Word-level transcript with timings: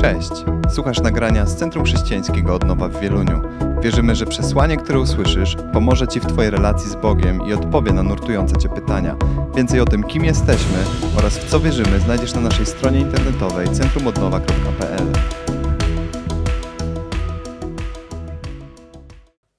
Cześć! 0.00 0.30
Słuchasz 0.74 1.00
nagrania 1.00 1.46
z 1.46 1.56
Centrum 1.56 1.84
Chrześcijańskiego 1.84 2.54
Odnowa 2.54 2.88
w 2.88 3.00
Wieluniu. 3.00 3.42
Wierzymy, 3.82 4.14
że 4.14 4.26
przesłanie, 4.26 4.76
które 4.76 5.00
usłyszysz, 5.00 5.56
pomoże 5.72 6.08
Ci 6.08 6.20
w 6.20 6.26
Twojej 6.26 6.50
relacji 6.50 6.90
z 6.90 6.94
Bogiem 6.94 7.46
i 7.48 7.52
odpowie 7.52 7.92
na 7.92 8.02
nurtujące 8.02 8.56
Cię 8.56 8.68
pytania. 8.68 9.16
Więcej 9.56 9.80
o 9.80 9.84
tym, 9.84 10.04
kim 10.04 10.24
jesteśmy 10.24 10.78
oraz 11.18 11.38
w 11.38 11.50
co 11.50 11.60
wierzymy, 11.60 12.00
znajdziesz 12.00 12.34
na 12.34 12.40
naszej 12.40 12.66
stronie 12.66 13.00
internetowej 13.00 13.68
centrumodnowa.pl. 13.68 15.12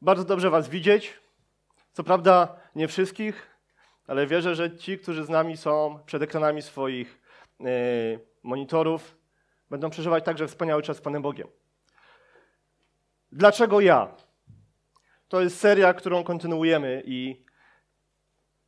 Bardzo 0.02 0.24
dobrze 0.24 0.50
Was 0.50 0.70
widzieć. 0.70 1.20
Co 1.94 2.04
prawda 2.04 2.56
nie 2.76 2.88
wszystkich, 2.88 3.48
ale 4.08 4.28
wierzę, 4.28 4.56
że 4.56 4.78
ci, 4.78 4.98
którzy 4.98 5.26
z 5.26 5.30
nami 5.30 5.58
są 5.58 6.00
przed 6.06 6.21
ekranami 6.21 6.62
swoich 6.62 7.21
yy, 7.60 7.70
monitorów, 8.44 9.18
będą 9.70 9.89
przeżywać 9.89 10.25
także 10.25 10.47
wspaniały 10.47 10.82
czas 10.82 10.97
z 10.97 11.01
Panem 11.01 11.21
Bogiem. 11.21 11.47
Dlaczego 13.32 13.79
ja? 13.82 14.15
To 15.27 15.41
jest 15.41 15.60
seria, 15.60 15.93
którą 15.93 16.23
kontynuujemy 16.23 17.04
i 17.05 17.43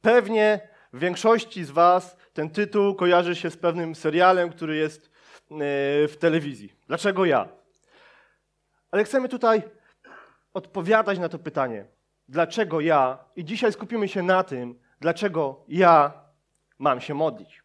pewnie 0.01 0.69
w 0.93 0.99
większości 0.99 1.63
z 1.63 1.71
Was 1.71 2.17
ten 2.33 2.49
tytuł 2.49 2.95
kojarzy 2.95 3.35
się 3.35 3.49
z 3.49 3.57
pewnym 3.57 3.95
serialem, 3.95 4.49
który 4.49 4.75
jest 4.75 5.01
yy, 5.01 5.57
w 6.07 6.15
telewizji. 6.19 6.75
Dlaczego 6.87 7.25
ja? 7.25 7.49
Ale 8.91 9.03
chcemy 9.03 9.29
tutaj 9.29 9.63
odpowiadać 10.53 11.19
na 11.19 11.29
to 11.29 11.39
pytanie. 11.39 11.85
Dlaczego 12.29 12.79
ja? 12.79 13.25
I 13.35 13.45
dzisiaj 13.45 13.73
skupimy 13.73 14.07
się 14.07 14.23
na 14.23 14.43
tym, 14.43 14.79
dlaczego 14.99 15.65
ja 15.67 16.13
mam 16.79 17.01
się 17.01 17.13
modlić. 17.13 17.63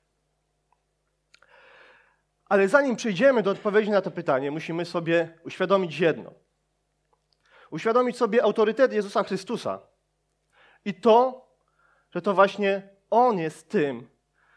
Ale 2.48 2.68
zanim 2.68 2.96
przejdziemy 2.96 3.42
do 3.42 3.50
odpowiedzi 3.50 3.90
na 3.90 4.02
to 4.02 4.10
pytanie, 4.10 4.50
musimy 4.50 4.84
sobie 4.84 5.38
uświadomić 5.44 5.98
jedno. 5.98 6.32
Uświadomić 7.70 8.16
sobie 8.16 8.42
autorytet 8.42 8.92
Jezusa 8.92 9.24
Chrystusa 9.24 9.80
i 10.84 10.94
to, 10.94 11.46
że 12.10 12.22
to 12.22 12.34
właśnie 12.34 12.88
On 13.10 13.38
jest 13.38 13.70
tym, 13.70 14.08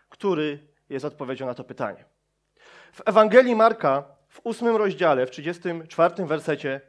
który 0.10 0.68
jest 0.90 1.06
odpowiedzią 1.06 1.46
na 1.46 1.54
to 1.54 1.64
pytanie. 1.64 2.06
W 2.94 3.02
Ewangelii 3.06 3.56
Marka 3.56 4.04
w 4.28 4.40
ósmym 4.44 4.76
rozdziale, 4.76 5.26
w 5.26 5.32
34 5.32 6.26
wersecie 6.26 6.82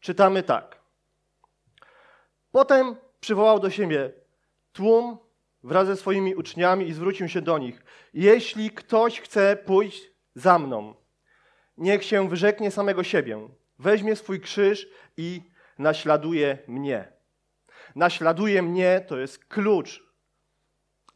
czytamy 0.00 0.42
tak. 0.42 0.80
Potem 2.50 2.96
przywołał 3.20 3.60
do 3.60 3.70
siebie 3.70 4.10
tłum 4.72 5.18
wraz 5.62 5.86
ze 5.86 5.96
swoimi 5.96 6.34
uczniami 6.34 6.88
i 6.88 6.92
zwrócił 6.92 7.28
się 7.28 7.40
do 7.40 7.58
nich. 7.58 7.82
Jeśli 8.14 8.70
ktoś 8.70 9.20
chce 9.20 9.56
pójść 9.56 10.11
za 10.34 10.58
mną, 10.58 10.94
niech 11.76 12.04
się 12.04 12.28
wyrzeknie 12.28 12.70
samego 12.70 13.04
siebie, 13.04 13.48
weźmie 13.78 14.16
swój 14.16 14.40
krzyż 14.40 14.88
i 15.16 15.42
naśladuje 15.78 16.58
mnie. 16.68 17.12
Naśladuje 17.94 18.62
mnie 18.62 19.04
to 19.08 19.18
jest 19.18 19.44
klucz, 19.44 20.02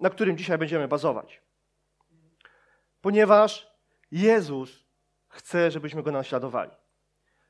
na 0.01 0.11
którym 0.11 0.37
dzisiaj 0.37 0.59
będziemy 0.59 0.89
bazować. 0.89 1.43
Ponieważ 3.01 3.71
Jezus 4.11 4.85
chce, 5.29 5.71
żebyśmy 5.71 6.03
go 6.03 6.13
naśladowali. 6.13 6.71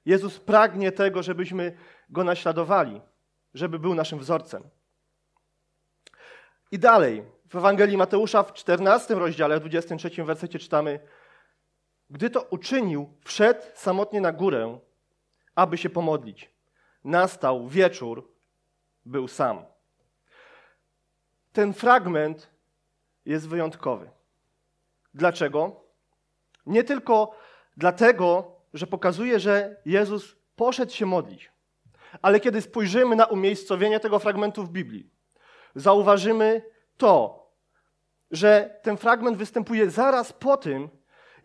Jezus 0.05 0.41
pragnie 0.41 0.93
tego, 0.93 1.23
żebyśmy 1.23 1.77
go 2.11 2.25
naśladowali, 2.25 3.01
żeby 3.55 3.79
był 3.79 3.95
naszym 3.95 4.19
wzorcem. 4.19 4.63
I 6.71 6.79
dalej, 6.79 7.23
w 7.49 7.57
Ewangelii 7.57 7.97
Mateusza 7.97 8.43
w 8.43 8.53
14 8.53 9.15
rozdziale, 9.15 9.57
w 9.57 9.61
23 9.61 10.25
wersecie 10.25 10.59
czytamy: 10.59 11.01
Gdy 12.11 12.31
to 12.31 12.43
uczynił, 12.43 13.15
wszedł 13.25 13.61
samotnie 13.75 14.21
na 14.21 14.33
górę, 14.33 14.79
aby 15.55 15.79
się 15.79 15.91
pomodlić. 15.91 16.51
Nastał 17.05 17.69
wieczór, 17.69 18.29
był 19.05 19.29
sam. 19.29 19.65
Ten 21.53 21.73
fragment 21.73 22.51
jest 23.25 23.49
wyjątkowy. 23.49 24.11
Dlaczego? 25.15 25.85
Nie 26.67 26.85
tylko 26.85 27.37
dlatego, 27.77 28.57
że 28.75 28.87
pokazuje, 28.87 29.41
że 29.41 29.77
Jezus 29.85 30.37
poszedł 30.57 30.93
się 30.93 31.07
modlić, 31.07 31.51
ale 32.23 32.41
kiedy 32.41 32.63
spojrzymy 32.63 33.17
na 33.17 33.25
umiejscowienie 33.25 34.01
tego 34.01 34.19
fragmentu 34.19 34.65
w 34.65 34.71
Biblii, 34.71 35.11
zauważymy 35.75 36.63
to, 36.97 37.47
że 38.31 38.79
ten 38.83 38.97
fragment 38.97 39.37
występuje 39.37 39.91
zaraz 39.91 40.33
po 40.33 40.57
tym, 40.57 40.89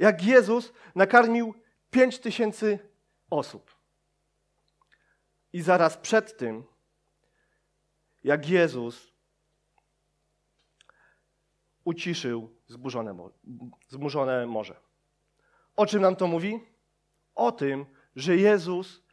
jak 0.02 0.24
Jezus 0.24 0.74
nakarmił 0.96 1.54
pięć 1.92 2.20
tysięcy 2.20 2.80
osób. 3.30 3.76
I 5.54 5.62
zaraz 5.62 5.98
przed 5.98 6.38
tym, 6.38 6.64
jak 8.24 8.50
Jezus 8.50 9.12
uciszył 11.84 12.56
zburzone, 13.90 14.46
morze. 14.48 14.76
O 15.76 15.86
czym 15.86 16.02
nam 16.02 16.16
to 16.16 16.28
mówi? 16.28 16.60
O 17.36 17.52
tym, 17.52 17.86
że 18.16 18.36
Jezus, 18.36 19.04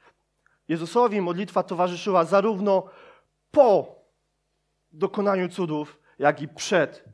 Jezusowi 0.68 1.20
modlitwa 1.20 1.62
towarzyszyła 1.62 2.24
zarówno 2.24 2.90
po 3.50 3.96
dokonaniu 4.92 5.48
cudów, 5.48 6.00
jak 6.18 6.42
i 6.42 6.48
przed 6.48 7.04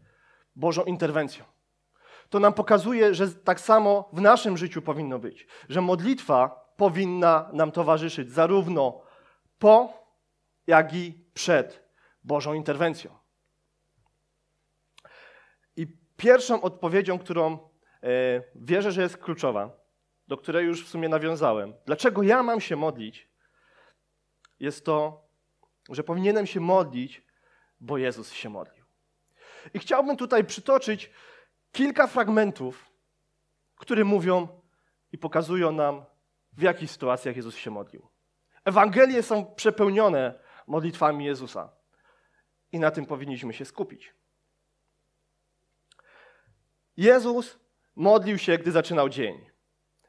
Bożą 0.57 0.85
interwencją. 0.85 1.54
To 2.29 2.41
nam 2.41 2.53
pokazuje, 2.53 3.15
że 3.15 3.29
tak 3.29 3.61
samo 3.61 4.09
w 4.13 4.21
naszym 4.21 4.57
życiu 4.57 4.83
powinno 4.83 5.19
być, 5.19 5.47
że 5.69 5.81
modlitwa 5.81 6.65
powinna 6.77 7.51
nam 7.53 7.73
towarzyszyć 7.73 8.31
zarówno 8.31 9.03
po, 9.59 10.05
jak 10.67 10.95
i 10.95 11.25
przed 11.35 11.85
Bożą 12.25 12.55
interwencją. 12.55 13.19
I 15.77 15.87
pierwszą 16.17 16.63
odpowiedzią, 16.63 17.19
którą 17.19 17.53
e, 17.53 17.59
wierzę, 18.55 18.93
że 18.93 19.03
jest 19.03 19.17
kluczowa, 19.17 19.71
do 20.29 20.37
której 20.37 20.67
już 20.67 20.87
w 20.87 20.89
sumie 20.89 21.09
nawiązałem, 21.09 21.75
dlaczego 21.87 22.23
ja 22.23 22.43
mam 22.43 22.61
się 22.61 22.77
modlić, 22.77 23.29
jest 24.61 24.85
to, 24.85 25.25
że 25.91 26.05
powinienem 26.05 26.47
się 26.47 26.61
modlić, 26.61 27.23
bo 27.81 27.99
Jezus 27.99 28.33
się 28.33 28.49
modlił. 28.49 28.85
I 29.75 29.79
chciałbym 29.79 30.17
tutaj 30.17 30.45
przytoczyć 30.45 31.11
kilka 31.75 32.07
fragmentów, 32.07 32.91
które 33.77 34.05
mówią 34.05 34.49
i 35.13 35.19
pokazują 35.19 35.73
nam, 35.73 36.05
w 36.53 36.63
jakich 36.63 36.91
sytuacjach 36.91 37.37
Jezus 37.37 37.57
się 37.57 37.71
modlił. 37.71 38.09
Ewangelie 38.65 39.23
są 39.23 39.55
przepełnione 39.55 40.39
modlitwami 40.67 41.25
Jezusa 41.25 41.73
i 42.73 42.79
na 42.79 42.91
tym 42.91 43.07
powinniśmy 43.07 43.53
się 43.53 43.65
skupić. 43.65 44.15
Jezus 46.97 47.59
modlił 47.97 48.39
się, 48.39 48.59
gdy 48.59 48.73
zaczynał 48.73 49.09
dzień. 49.09 49.51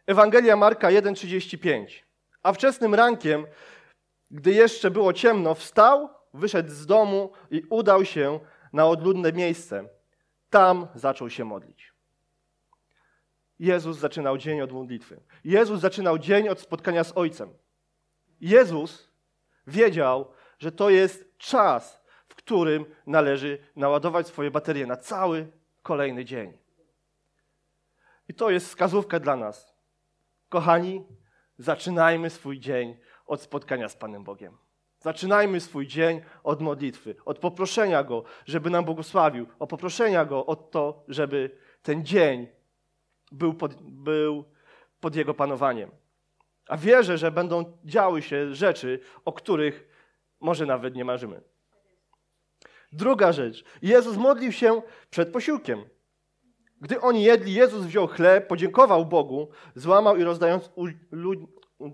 Ewangelia 0.07 0.55
Marka 0.55 0.87
1,35. 0.87 2.03
A 2.43 2.53
wczesnym 2.53 2.95
rankiem, 2.95 3.47
gdy 4.31 4.51
jeszcze 4.51 4.91
było 4.91 5.13
ciemno, 5.13 5.55
wstał, 5.55 6.09
wyszedł 6.33 6.69
z 6.69 6.85
domu 6.85 7.31
i 7.51 7.63
udał 7.69 8.05
się 8.05 8.39
na 8.73 8.87
odludne 8.87 9.33
miejsce. 9.33 9.94
Tam 10.49 10.87
zaczął 10.95 11.29
się 11.29 11.45
modlić. 11.45 11.93
Jezus 13.59 13.97
zaczynał 13.97 14.37
dzień 14.37 14.61
od 14.61 14.71
modlitwy. 14.71 15.21
Jezus 15.43 15.79
zaczynał 15.79 16.17
dzień 16.17 16.49
od 16.49 16.59
spotkania 16.59 17.03
z 17.03 17.17
Ojcem. 17.17 17.53
Jezus 18.41 19.09
wiedział, 19.67 20.31
że 20.59 20.71
to 20.71 20.89
jest 20.89 21.37
czas, 21.37 22.01
w 22.27 22.35
którym 22.35 22.85
należy 23.07 23.59
naładować 23.75 24.27
swoje 24.27 24.51
baterie 24.51 24.87
na 24.87 24.95
cały 24.95 25.51
kolejny 25.83 26.25
dzień. 26.25 26.57
I 28.27 28.33
to 28.33 28.49
jest 28.49 28.67
wskazówka 28.67 29.19
dla 29.19 29.35
nas. 29.35 29.75
Kochani, 30.49 31.05
zaczynajmy 31.57 32.29
swój 32.29 32.59
dzień 32.59 32.97
od 33.25 33.41
spotkania 33.41 33.89
z 33.89 33.95
Panem 33.95 34.23
Bogiem. 34.23 34.57
Zaczynajmy 35.05 35.59
swój 35.59 35.87
dzień 35.87 36.21
od 36.43 36.61
modlitwy, 36.61 37.15
od 37.25 37.39
poproszenia 37.39 38.03
Go, 38.03 38.23
żeby 38.45 38.69
nam 38.69 38.85
błogosławił, 38.85 39.47
od 39.59 39.69
poproszenia 39.69 40.25
Go 40.25 40.45
o 40.45 40.55
to, 40.55 41.03
żeby 41.07 41.57
ten 41.81 42.05
dzień 42.05 42.47
był 43.31 43.53
pod, 43.53 43.73
był 43.81 44.43
pod 44.99 45.15
Jego 45.15 45.33
panowaniem. 45.33 45.91
A 46.67 46.77
wierzę, 46.77 47.17
że 47.17 47.31
będą 47.31 47.77
działy 47.83 48.21
się 48.21 48.55
rzeczy, 48.55 48.99
o 49.25 49.33
których 49.33 49.87
może 50.39 50.65
nawet 50.65 50.95
nie 50.95 51.05
marzymy. 51.05 51.41
Druga 52.91 53.31
rzecz. 53.31 53.63
Jezus 53.81 54.17
modlił 54.17 54.51
się 54.51 54.81
przed 55.09 55.31
posiłkiem. 55.31 55.85
Gdy 56.81 57.01
oni 57.01 57.23
jedli, 57.23 57.53
Jezus 57.53 57.85
wziął 57.85 58.07
chleb, 58.07 58.47
podziękował 58.47 59.05
Bogu, 59.05 59.49
złamał 59.75 60.17
i 60.17 60.23
rozdając 60.23 60.71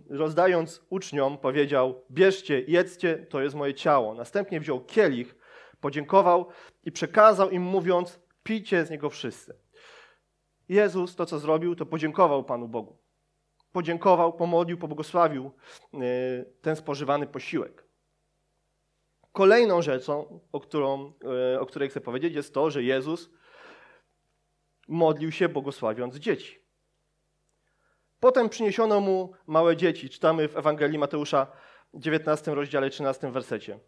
rozdając 0.10 0.86
uczniom, 0.89 1.38
powiedział: 1.38 2.06
Bierzcie, 2.12 2.63
jedzcie, 2.68 3.18
to 3.18 3.42
jest 3.42 3.56
moje 3.56 3.74
ciało. 3.74 4.13
Następnie 4.13 4.60
wziął 4.60 4.86
kielich, 4.86 5.36
podziękował 5.81 6.48
i 6.83 6.92
przekazał 6.92 7.50
im, 7.50 7.63
mówiąc: 7.63 8.19
Pijcie 8.44 8.86
z 8.86 8.89
niego 8.89 9.10
wszyscy. 9.10 9.54
Jezus 10.69 11.16
to, 11.16 11.25
co 11.25 11.39
zrobił, 11.39 11.75
to 11.75 11.86
podziękował 11.86 12.44
Panu 12.44 12.68
Bogu. 12.68 12.98
podziękował, 13.72 14.33
pomodlił, 14.33 14.78
pobłogosławił 14.78 15.51
y, 15.94 16.00
ten 16.62 16.75
spożywany 16.75 17.27
posiłek. 17.27 17.88
Kolejną 19.31 19.81
rzeczą, 19.81 20.39
o, 20.51 20.60
którą, 20.60 21.13
y, 21.56 21.60
o 21.60 21.66
której 21.66 21.89
chcę 21.89 22.01
powiedzieć, 22.01 22.36
jest 22.36 22.54
to, 22.54 22.72
że 22.72 22.84
Jezus 22.84 23.30
modlił 24.88 25.31
się 25.31 25.50
błogosławiąc 25.50 26.16
dzieci. 26.16 26.61
Potem 28.22 28.50
przyniesiono 28.50 29.00
mu 29.00 29.34
małe 29.48 29.78
dzieci, 29.78 30.10
czytamy 30.10 30.48
w 30.48 30.58
Ewangelii 30.58 30.98
Mateusza 30.98 31.48
19 31.94 32.56
rozdziale 32.56 32.90
13 32.90 33.32
wersecie. 33.32 33.80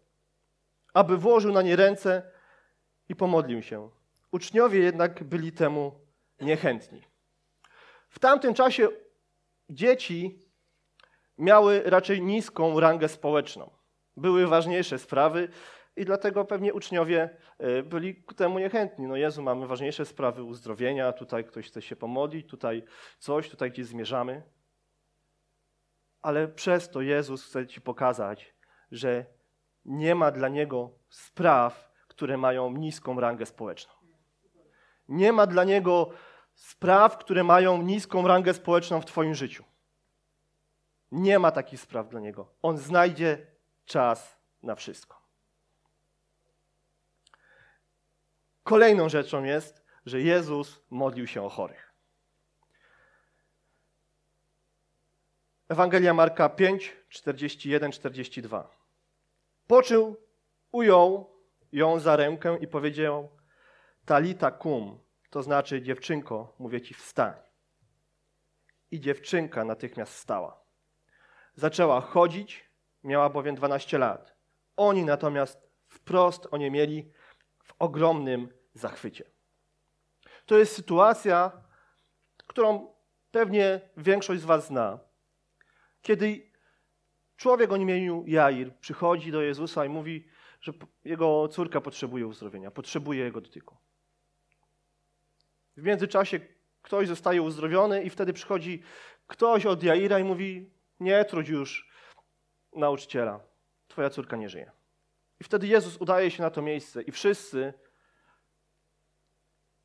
Aby 0.94 1.18
włożył 1.18 1.52
na 1.52 1.62
nie 1.62 1.76
ręce 1.76 2.22
i 3.08 3.16
pomodlił 3.16 3.62
się. 3.62 3.90
Uczniowie 4.32 4.80
jednak 4.80 5.24
byli 5.24 5.52
temu 5.52 6.00
niechętni. 6.40 7.02
W 8.08 8.18
tamtym 8.18 8.54
czasie 8.54 8.88
dzieci 9.70 10.38
miały 11.38 11.82
raczej 11.84 12.22
niską 12.22 12.80
rangę 12.80 13.08
społeczną. 13.08 13.70
Były 14.16 14.46
ważniejsze 14.46 14.98
sprawy 14.98 15.48
i 15.96 16.04
dlatego 16.04 16.44
pewnie 16.44 16.74
uczniowie 16.74 17.36
e, 17.58 17.82
byli 17.82 18.14
ku 18.22 18.34
temu 18.34 18.58
niechętni. 18.58 19.06
No 19.06 19.16
Jezu, 19.16 19.42
mamy 19.42 19.66
ważniejsze 19.66 20.06
sprawy 20.06 20.42
uzdrowienia, 20.42 21.12
tutaj 21.12 21.44
ktoś 21.44 21.68
chce 21.68 21.82
się 21.82 21.96
pomodlić, 21.96 22.48
tutaj 22.48 22.84
coś, 23.18 23.48
tutaj 23.50 23.70
gdzieś 23.70 23.86
zmierzamy. 23.86 24.42
Ale 26.22 26.48
przez 26.48 26.90
to 26.90 27.00
Jezus 27.00 27.44
chce 27.44 27.66
Ci 27.66 27.80
pokazać, 27.80 28.54
że 28.90 29.26
nie 29.84 30.14
ma 30.14 30.30
dla 30.30 30.48
Niego 30.48 30.90
spraw, 31.08 31.92
które 32.08 32.36
mają 32.36 32.72
niską 32.72 33.20
rangę 33.20 33.46
społeczną. 33.46 33.92
Nie 35.08 35.32
ma 35.32 35.46
dla 35.46 35.64
Niego 35.64 36.10
spraw, 36.54 37.18
które 37.18 37.44
mają 37.44 37.82
niską 37.82 38.28
rangę 38.28 38.54
społeczną 38.54 39.00
w 39.00 39.04
Twoim 39.04 39.34
życiu. 39.34 39.64
Nie 41.12 41.38
ma 41.38 41.50
takich 41.50 41.80
spraw 41.80 42.08
dla 42.08 42.20
Niego. 42.20 42.54
On 42.62 42.78
znajdzie 42.78 43.46
czas 43.84 44.38
na 44.62 44.74
wszystko. 44.74 45.23
Kolejną 48.64 49.08
rzeczą 49.08 49.44
jest, 49.44 49.84
że 50.06 50.20
Jezus 50.20 50.80
modlił 50.90 51.26
się 51.26 51.42
o 51.42 51.48
chorych. 51.48 51.94
Ewangelia 55.68 56.14
Marka 56.14 56.48
5, 56.48 56.96
41, 57.08 57.92
42. 57.92 58.70
Poczył, 59.66 60.16
ujął 60.72 61.30
ją 61.72 62.00
za 62.00 62.16
rękę 62.16 62.58
i 62.60 62.66
powiedział: 62.66 63.28
Talita 64.04 64.50
kum, 64.50 64.98
to 65.30 65.42
znaczy 65.42 65.82
dziewczynko, 65.82 66.54
mówię 66.58 66.80
ci, 66.80 66.94
wstań. 66.94 67.34
I 68.90 69.00
dziewczynka 69.00 69.64
natychmiast 69.64 70.14
stała. 70.16 70.64
Zaczęła 71.54 72.00
chodzić, 72.00 72.70
miała 73.02 73.30
bowiem 73.30 73.54
12 73.54 73.98
lat. 73.98 74.36
Oni 74.76 75.04
natomiast 75.04 75.70
wprost 75.88 76.48
o 76.50 76.56
nie 76.56 76.70
mieli 76.70 77.12
w 77.64 77.74
ogromnym 77.78 78.48
zachwycie. 78.74 79.24
To 80.46 80.58
jest 80.58 80.74
sytuacja, 80.74 81.52
którą 82.46 82.94
pewnie 83.30 83.80
większość 83.96 84.40
z 84.40 84.44
Was 84.44 84.66
zna. 84.66 84.98
Kiedy 86.02 86.50
człowiek 87.36 87.72
o 87.72 87.76
imieniu 87.76 88.24
Jair 88.26 88.76
przychodzi 88.76 89.32
do 89.32 89.42
Jezusa 89.42 89.84
i 89.84 89.88
mówi, 89.88 90.28
że 90.60 90.72
jego 91.04 91.48
córka 91.48 91.80
potrzebuje 91.80 92.26
uzdrowienia, 92.26 92.70
potrzebuje 92.70 93.24
jego 93.24 93.40
dotyku. 93.40 93.76
W 95.76 95.82
międzyczasie 95.82 96.40
ktoś 96.82 97.08
zostaje 97.08 97.42
uzdrowiony 97.42 98.02
i 98.02 98.10
wtedy 98.10 98.32
przychodzi 98.32 98.82
ktoś 99.26 99.66
od 99.66 99.82
Jaira 99.82 100.18
i 100.18 100.24
mówi, 100.24 100.70
nie 101.00 101.24
trudź 101.24 101.48
już 101.48 101.90
nauczyciela, 102.72 103.40
twoja 103.88 104.10
córka 104.10 104.36
nie 104.36 104.48
żyje. 104.48 104.70
I 105.40 105.44
wtedy 105.44 105.66
Jezus 105.66 105.96
udaje 105.96 106.30
się 106.30 106.42
na 106.42 106.50
to 106.50 106.62
miejsce 106.62 107.02
i 107.02 107.12
wszyscy 107.12 107.74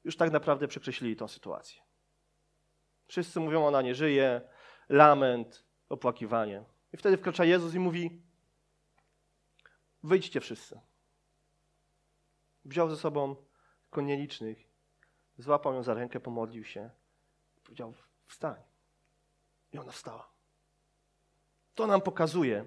już 0.03 0.17
tak 0.17 0.31
naprawdę 0.31 0.67
przekreślili 0.67 1.15
tę 1.15 1.27
sytuację. 1.27 1.81
Wszyscy 3.07 3.39
mówią, 3.39 3.65
ona 3.65 3.81
nie 3.81 3.95
żyje, 3.95 4.41
lament, 4.89 5.65
opłakiwanie. 5.89 6.63
I 6.93 6.97
wtedy 6.97 7.17
wkracza 7.17 7.45
Jezus 7.45 7.73
i 7.73 7.79
mówi, 7.79 8.21
wyjdźcie 10.03 10.41
wszyscy. 10.41 10.79
Wziął 12.65 12.89
ze 12.89 12.97
sobą 12.97 13.35
tylko 13.83 14.01
nielicznych, 14.01 14.57
złapał 15.37 15.73
ją 15.73 15.83
za 15.83 15.93
rękę, 15.93 16.19
pomodlił 16.19 16.63
się, 16.63 16.89
powiedział, 17.63 17.93
wstań. 18.27 18.61
I 19.71 19.79
ona 19.79 19.91
wstała. 19.91 20.29
To 21.75 21.87
nam 21.87 22.01
pokazuje, 22.01 22.65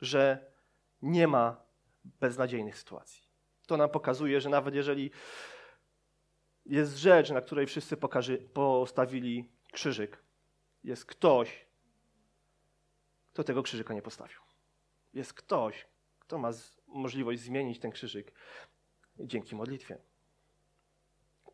że 0.00 0.52
nie 1.02 1.28
ma 1.28 1.65
beznadziejnych 2.20 2.78
sytuacji. 2.78 3.22
To 3.66 3.76
nam 3.76 3.90
pokazuje, 3.90 4.40
że 4.40 4.48
nawet 4.48 4.74
jeżeli 4.74 5.10
jest 6.66 6.96
rzecz, 6.96 7.30
na 7.30 7.40
której 7.40 7.66
wszyscy 7.66 7.96
postawili 8.52 9.48
krzyżyk, 9.72 10.22
jest 10.84 11.06
ktoś, 11.06 11.66
kto 13.32 13.44
tego 13.44 13.62
krzyżyka 13.62 13.94
nie 13.94 14.02
postawił. 14.02 14.40
Jest 15.14 15.34
ktoś, 15.34 15.86
kto 16.18 16.38
ma 16.38 16.50
możliwość 16.86 17.40
zmienić 17.40 17.78
ten 17.78 17.90
krzyżyk 17.90 18.32
dzięki 19.18 19.56
modlitwie. 19.56 19.98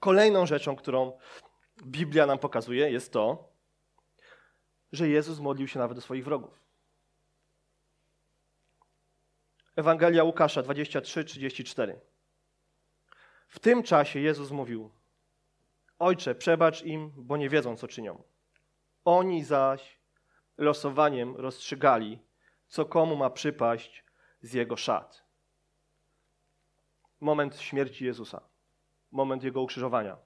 Kolejną 0.00 0.46
rzeczą, 0.46 0.76
którą 0.76 1.18
Biblia 1.82 2.26
nam 2.26 2.38
pokazuje, 2.38 2.90
jest 2.90 3.12
to, 3.12 3.52
że 4.92 5.08
Jezus 5.08 5.38
modlił 5.38 5.68
się 5.68 5.78
nawet 5.78 5.96
do 5.96 6.00
swoich 6.00 6.24
wrogów. 6.24 6.61
Ewangelia 9.76 10.24
Łukasza 10.24 10.62
23-34. 10.62 11.94
W 13.48 13.58
tym 13.58 13.82
czasie 13.82 14.20
Jezus 14.20 14.50
mówił: 14.50 14.90
Ojcze, 15.98 16.34
przebacz 16.34 16.82
im, 16.82 17.12
bo 17.16 17.36
nie 17.36 17.48
wiedzą, 17.48 17.76
co 17.76 17.88
czynią. 17.88 18.22
Oni 19.04 19.44
zaś 19.44 19.98
losowaniem 20.58 21.36
rozstrzygali, 21.36 22.18
co 22.68 22.84
komu 22.84 23.16
ma 23.16 23.30
przypaść 23.30 24.04
z 24.42 24.52
jego 24.52 24.76
szat. 24.76 25.24
Moment 27.20 27.60
śmierci 27.60 28.04
Jezusa, 28.04 28.40
moment 29.12 29.42
jego 29.42 29.62
ukrzyżowania. 29.62 30.16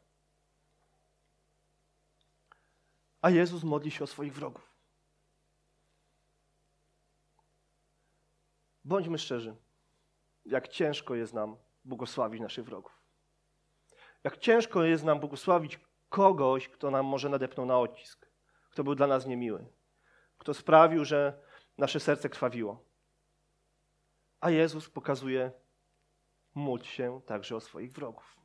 A 3.22 3.30
Jezus 3.30 3.64
modli 3.64 3.90
się 3.90 4.04
o 4.04 4.06
swoich 4.06 4.34
wrogów. 4.34 4.65
Bądźmy 8.86 9.18
szczerzy, 9.18 9.56
jak 10.44 10.68
ciężko 10.68 11.14
jest 11.14 11.34
nam 11.34 11.56
błogosławić 11.84 12.40
naszych 12.40 12.64
wrogów. 12.64 13.02
Jak 14.24 14.38
ciężko 14.38 14.84
jest 14.84 15.04
nam 15.04 15.20
błogosławić 15.20 15.80
kogoś, 16.08 16.68
kto 16.68 16.90
nam 16.90 17.06
może 17.06 17.28
nadepnął 17.28 17.66
na 17.66 17.78
odcisk, 17.78 18.26
kto 18.70 18.84
był 18.84 18.94
dla 18.94 19.06
nas 19.06 19.26
niemiły, 19.26 19.66
kto 20.38 20.54
sprawił, 20.54 21.04
że 21.04 21.42
nasze 21.78 22.00
serce 22.00 22.28
krwawiło. 22.28 22.84
A 24.40 24.50
Jezus 24.50 24.90
pokazuje, 24.90 25.52
módl 26.54 26.84
się 26.84 27.20
także 27.26 27.56
o 27.56 27.60
swoich 27.60 27.92
wrogów. 27.92 28.36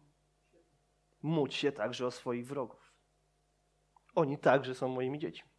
Módl 1.21 1.53
się 1.53 1.71
także 1.71 2.07
o 2.07 2.12
swoich 2.12 2.48
wrogów. 2.48 2.93
Oni 4.15 4.38
także 4.38 4.75
są 4.75 4.88
moimi 4.88 5.19
dziećmi. 5.19 5.50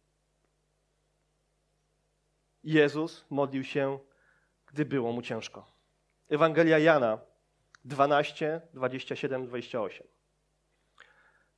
Jezus 2.63 3.25
modlił 3.29 3.63
się, 3.63 3.99
gdy 4.73 4.85
było 4.85 5.11
mu 5.11 5.21
ciężko. 5.21 5.71
Ewangelia 6.29 6.79
Jana 6.79 7.19
12, 7.85 8.61
27, 8.73 9.47
28. 9.47 10.07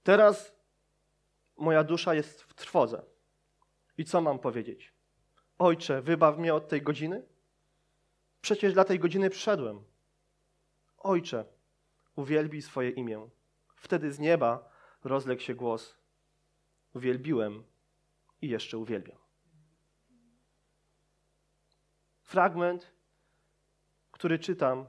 Teraz 0.04 0.56
moja 1.58 1.84
dusza 1.84 2.14
jest 2.14 2.42
w 2.42 2.54
trwodze. 2.54 3.04
I 3.98 4.06
co 4.06 4.22
mam 4.22 4.40
powiedzieć? 4.40 4.94
Ojcze, 5.58 6.02
wybaw 6.02 6.38
mnie 6.38 6.54
od 6.54 6.68
tej 6.68 6.82
godziny? 6.82 7.26
Przecież 8.42 8.74
dla 8.74 8.84
tej 8.84 9.00
godziny 9.00 9.30
przyszedłem. 9.30 9.84
Ojcze, 10.98 11.46
uwielbij 12.16 12.62
swoje 12.62 12.90
imię. 12.90 13.30
Wtedy 13.76 14.12
z 14.12 14.20
nieba 14.20 14.70
rozległ 15.04 15.42
się 15.42 15.56
głos. 15.56 15.98
Uwielbiłem 16.94 17.64
i 18.42 18.50
jeszcze 18.50 18.78
uwielbiam. 18.78 19.18
Fragment, 22.22 22.95
który 24.16 24.40
czytam, 24.40 24.86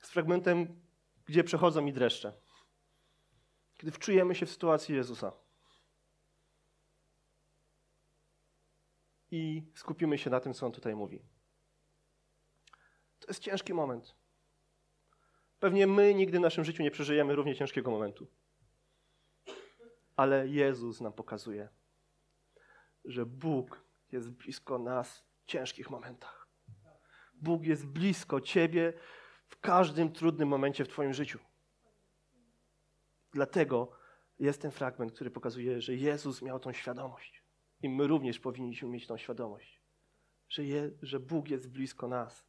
z 0.00 0.10
fragmentem, 0.10 0.80
gdzie 1.24 1.44
przechodzą 1.44 1.82
mi 1.82 1.92
dreszcze. 1.92 2.32
Kiedy 3.74 3.92
wczujemy 3.92 4.34
się 4.34 4.46
w 4.46 4.50
sytuacji 4.50 4.94
Jezusa. 4.94 5.32
I 9.30 9.62
skupimy 9.74 10.18
się 10.18 10.30
na 10.30 10.40
tym, 10.40 10.54
co 10.54 10.66
On 10.66 10.72
tutaj 10.72 10.94
mówi. 10.94 11.22
To 13.18 13.28
jest 13.28 13.42
ciężki 13.42 13.74
moment. 13.74 14.14
Pewnie 15.60 15.86
my 15.86 16.14
nigdy 16.14 16.38
w 16.38 16.42
naszym 16.42 16.64
życiu 16.64 16.82
nie 16.82 16.90
przeżyjemy 16.90 17.34
równie 17.34 17.54
ciężkiego 17.54 17.90
momentu. 17.90 18.26
Ale 20.16 20.48
Jezus 20.48 21.00
nam 21.00 21.12
pokazuje, 21.12 21.68
że 23.04 23.26
Bóg 23.26 23.84
jest 24.12 24.30
blisko 24.30 24.78
nas 24.78 25.24
w 25.38 25.44
ciężkich 25.44 25.90
momentach. 25.90 26.43
Bóg 27.44 27.64
jest 27.64 27.86
blisko 27.86 28.40
ciebie 28.40 28.92
w 29.46 29.60
każdym 29.60 30.12
trudnym 30.12 30.48
momencie 30.48 30.84
w 30.84 30.88
twoim 30.88 31.12
życiu. 31.12 31.38
Dlatego 33.32 33.90
jest 34.38 34.62
ten 34.62 34.70
fragment, 34.70 35.12
który 35.12 35.30
pokazuje, 35.30 35.80
że 35.80 35.94
Jezus 35.94 36.42
miał 36.42 36.60
tą 36.60 36.72
świadomość. 36.72 37.44
I 37.82 37.88
my 37.88 38.06
również 38.06 38.40
powinniśmy 38.40 38.88
mieć 38.88 39.06
tą 39.06 39.16
świadomość, 39.16 39.80
że, 40.48 40.64
je, 40.64 40.90
że 41.02 41.20
Bóg 41.20 41.48
jest 41.48 41.70
blisko 41.70 42.08
nas. 42.08 42.44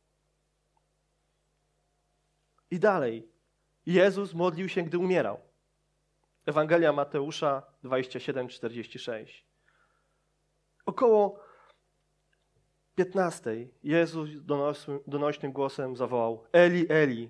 I 2.72 2.80
dalej. 2.80 3.32
Jezus 3.86 4.34
modlił 4.34 4.70
się, 4.70 4.84
gdy 4.84 4.98
umierał. 4.98 5.40
Ewangelia 6.46 6.94
Mateusza 6.94 7.64
27:46. 7.84 9.44
Około 10.86 11.40
15 12.96 13.68
Jezus 13.84 14.30
donosłym, 14.42 15.00
donośnym 15.08 15.52
głosem 15.52 15.96
zawołał: 15.96 16.44
Eli, 16.52 16.92
Eli, 16.92 17.30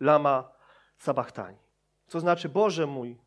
lama 0.00 0.52
sabachthani. 0.98 1.58
Co 2.06 2.20
znaczy: 2.20 2.48
Boże 2.48 2.86
mój, 2.86 3.18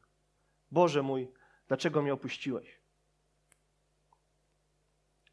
Boże 0.71 1.03
mój, 1.03 1.31
dlaczego 1.67 2.01
mnie 2.01 2.13
opuściłeś? 2.13 2.79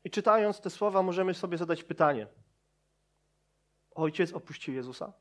I 0.04 0.10
czytając 0.10 0.60
te 0.60 0.70
słowa, 0.70 1.02
możemy 1.02 1.34
sobie 1.34 1.58
zadać 1.58 1.84
pytanie: 1.84 2.26
Ojciec 3.90 4.32
opuścił 4.32 4.74
Jezusa? 4.74 5.12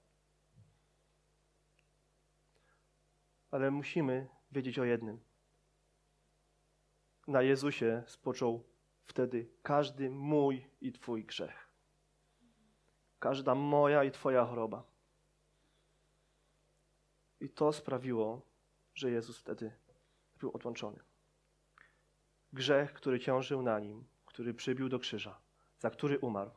Ale 3.52 3.72
musimy 3.72 4.28
wiedzieć 4.52 4.80
o 4.80 4.84
jednym. 4.84 5.20
Na 7.28 7.42
Jezusie 7.42 8.04
spoczął 8.08 8.75
wtedy 9.06 9.50
każdy 9.64 10.10
mój 10.10 10.66
i 10.82 10.92
Twój 10.92 11.26
grzech. 11.26 11.70
Każda 13.20 13.56
moja 13.56 14.04
i 14.04 14.12
Twoja 14.12 14.46
choroba. 14.46 14.84
I 17.40 17.50
to 17.50 17.74
sprawiło, 17.74 18.42
że 18.94 19.12
Jezus 19.12 19.38
wtedy 19.38 19.72
był 20.40 20.52
odłączony. 20.52 21.00
Grzech, 22.54 22.94
który 22.94 23.20
ciążył 23.20 23.62
na 23.62 23.80
nim, 23.80 24.08
który 24.26 24.54
przybił 24.54 24.90
do 24.90 25.00
krzyża, 25.00 25.40
za 25.80 25.90
który 25.90 26.20
umarł, 26.20 26.52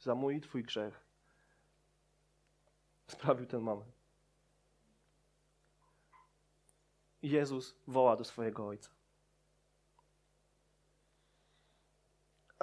za 0.00 0.14
mój 0.14 0.36
i 0.36 0.40
Twój 0.40 0.62
grzech, 0.62 1.00
sprawił 3.06 3.46
ten 3.46 3.60
moment. 3.60 4.00
Jezus 7.22 7.76
woła 7.86 8.16
do 8.16 8.24
swojego 8.24 8.66
Ojca. 8.66 8.99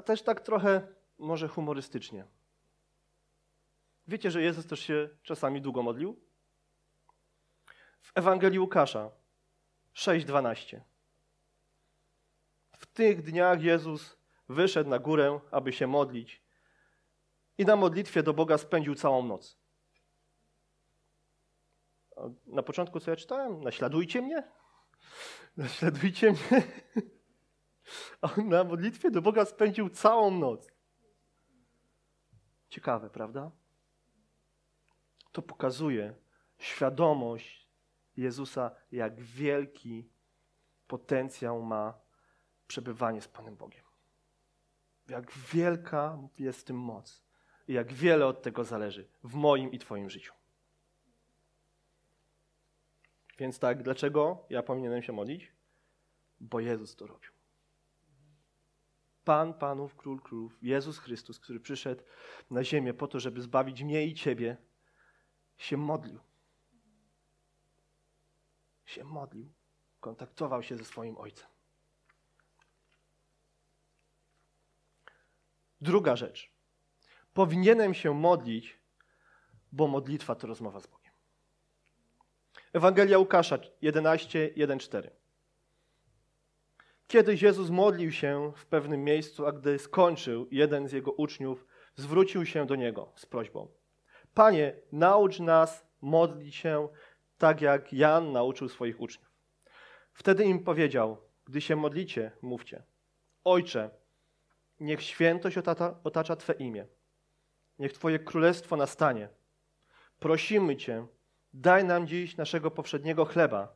Też 0.07 0.21
tak 0.21 0.41
trochę 0.41 0.87
może 1.17 1.47
humorystycznie. 1.47 2.25
Wiecie, 4.07 4.31
że 4.31 4.41
Jezus 4.41 4.67
też 4.67 4.79
się 4.79 5.09
czasami 5.23 5.61
długo 5.61 5.83
modlił? 5.83 6.21
W 8.01 8.11
Ewangelii 8.15 8.59
Łukasza 8.59 9.11
6:12. 9.93 10.81
W 12.77 12.85
tych 12.85 13.21
dniach 13.21 13.61
Jezus 13.61 14.17
wyszedł 14.49 14.89
na 14.89 14.99
górę, 14.99 15.39
aby 15.51 15.73
się 15.73 15.87
modlić 15.87 16.43
i 17.57 17.65
na 17.65 17.75
modlitwie 17.75 18.23
do 18.23 18.33
Boga 18.33 18.57
spędził 18.57 18.95
całą 18.95 19.23
noc. 19.23 19.57
Na 22.45 22.63
początku 22.63 22.99
co 22.99 23.11
ja 23.11 23.17
czytałem? 23.17 23.63
Naśladujcie 23.63 24.21
mnie? 24.21 24.43
Naśladujcie 25.57 26.31
mnie? 26.31 26.63
A 28.21 28.41
na 28.41 28.63
modlitwie 28.63 29.11
do 29.11 29.21
Boga 29.21 29.45
spędził 29.45 29.89
całą 29.89 30.31
noc. 30.31 30.71
Ciekawe, 32.69 33.09
prawda? 33.09 33.51
To 35.31 35.41
pokazuje 35.41 36.15
świadomość 36.57 37.67
Jezusa, 38.17 38.71
jak 38.91 39.21
wielki 39.21 40.09
potencjał 40.87 41.61
ma 41.61 41.93
przebywanie 42.67 43.21
z 43.21 43.27
Panem 43.27 43.55
Bogiem. 43.55 43.83
Jak 45.07 45.31
wielka 45.31 46.17
jest 46.39 46.59
w 46.59 46.63
tym 46.63 46.79
moc. 46.79 47.23
I 47.67 47.73
jak 47.73 47.93
wiele 47.93 48.25
od 48.25 48.41
tego 48.41 48.63
zależy 48.63 49.07
w 49.23 49.33
moim 49.33 49.71
i 49.71 49.79
Twoim 49.79 50.09
życiu. 50.09 50.33
Więc 53.37 53.59
tak, 53.59 53.83
dlaczego 53.83 54.45
ja 54.49 54.63
powinienem 54.63 55.01
się 55.01 55.13
modlić? 55.13 55.51
Bo 56.39 56.59
Jezus 56.59 56.95
to 56.95 57.07
robił. 57.07 57.36
Pan 59.27 59.53
Panów, 59.53 59.95
Król 59.95 60.21
Królów, 60.21 60.57
Jezus 60.61 60.99
Chrystus, 60.99 61.39
który 61.39 61.59
przyszedł 61.59 62.03
na 62.51 62.63
ziemię 62.63 62.93
po 62.93 63.07
to, 63.07 63.19
żeby 63.19 63.41
zbawić 63.41 63.83
mnie 63.83 64.05
i 64.05 64.13
Ciebie, 64.13 64.57
się 65.57 65.77
modlił. 65.77 66.19
Się 68.85 69.03
modlił. 69.03 69.51
Kontaktował 69.99 70.63
się 70.63 70.77
ze 70.77 70.85
swoim 70.85 71.17
Ojcem. 71.17 71.47
Druga 75.81 76.15
rzecz. 76.15 76.51
Powinienem 77.33 77.93
się 77.93 78.13
modlić, 78.13 78.79
bo 79.71 79.87
modlitwa 79.87 80.35
to 80.35 80.47
rozmowa 80.47 80.79
z 80.79 80.87
Bogiem. 80.87 81.13
Ewangelia 82.73 83.17
Łukasza 83.17 83.57
11, 83.81 84.51
1, 84.55 84.79
4. 84.79 85.16
Kiedyś 87.07 87.41
Jezus 87.41 87.69
modlił 87.69 88.11
się 88.11 88.51
w 88.55 88.65
pewnym 88.65 89.03
miejscu, 89.03 89.45
a 89.45 89.51
gdy 89.51 89.79
skończył, 89.79 90.47
jeden 90.51 90.87
z 90.87 90.91
jego 90.91 91.11
uczniów 91.11 91.65
zwrócił 91.95 92.45
się 92.45 92.65
do 92.65 92.75
niego 92.75 93.13
z 93.15 93.25
prośbą: 93.25 93.67
Panie, 94.33 94.75
naucz 94.91 95.39
nas 95.39 95.87
modlić 96.01 96.55
się 96.55 96.89
tak, 97.37 97.61
jak 97.61 97.93
Jan 97.93 98.31
nauczył 98.31 98.69
swoich 98.69 99.01
uczniów. 99.01 99.31
Wtedy 100.13 100.43
im 100.43 100.63
powiedział: 100.63 101.17
Gdy 101.45 101.61
się 101.61 101.75
modlicie, 101.75 102.31
mówcie: 102.41 102.83
Ojcze, 103.43 103.89
niech 104.79 105.01
świętość 105.01 105.57
otacza, 106.03 106.35
Twe 106.35 106.53
imię, 106.53 106.87
niech 107.79 107.93
Twoje 107.93 108.19
królestwo 108.19 108.77
nastanie. 108.77 109.29
Prosimy 110.19 110.77
Cię, 110.77 111.07
daj 111.53 111.85
nam 111.85 112.07
dziś 112.07 112.37
naszego 112.37 112.71
powszedniego 112.71 113.25
chleba 113.25 113.75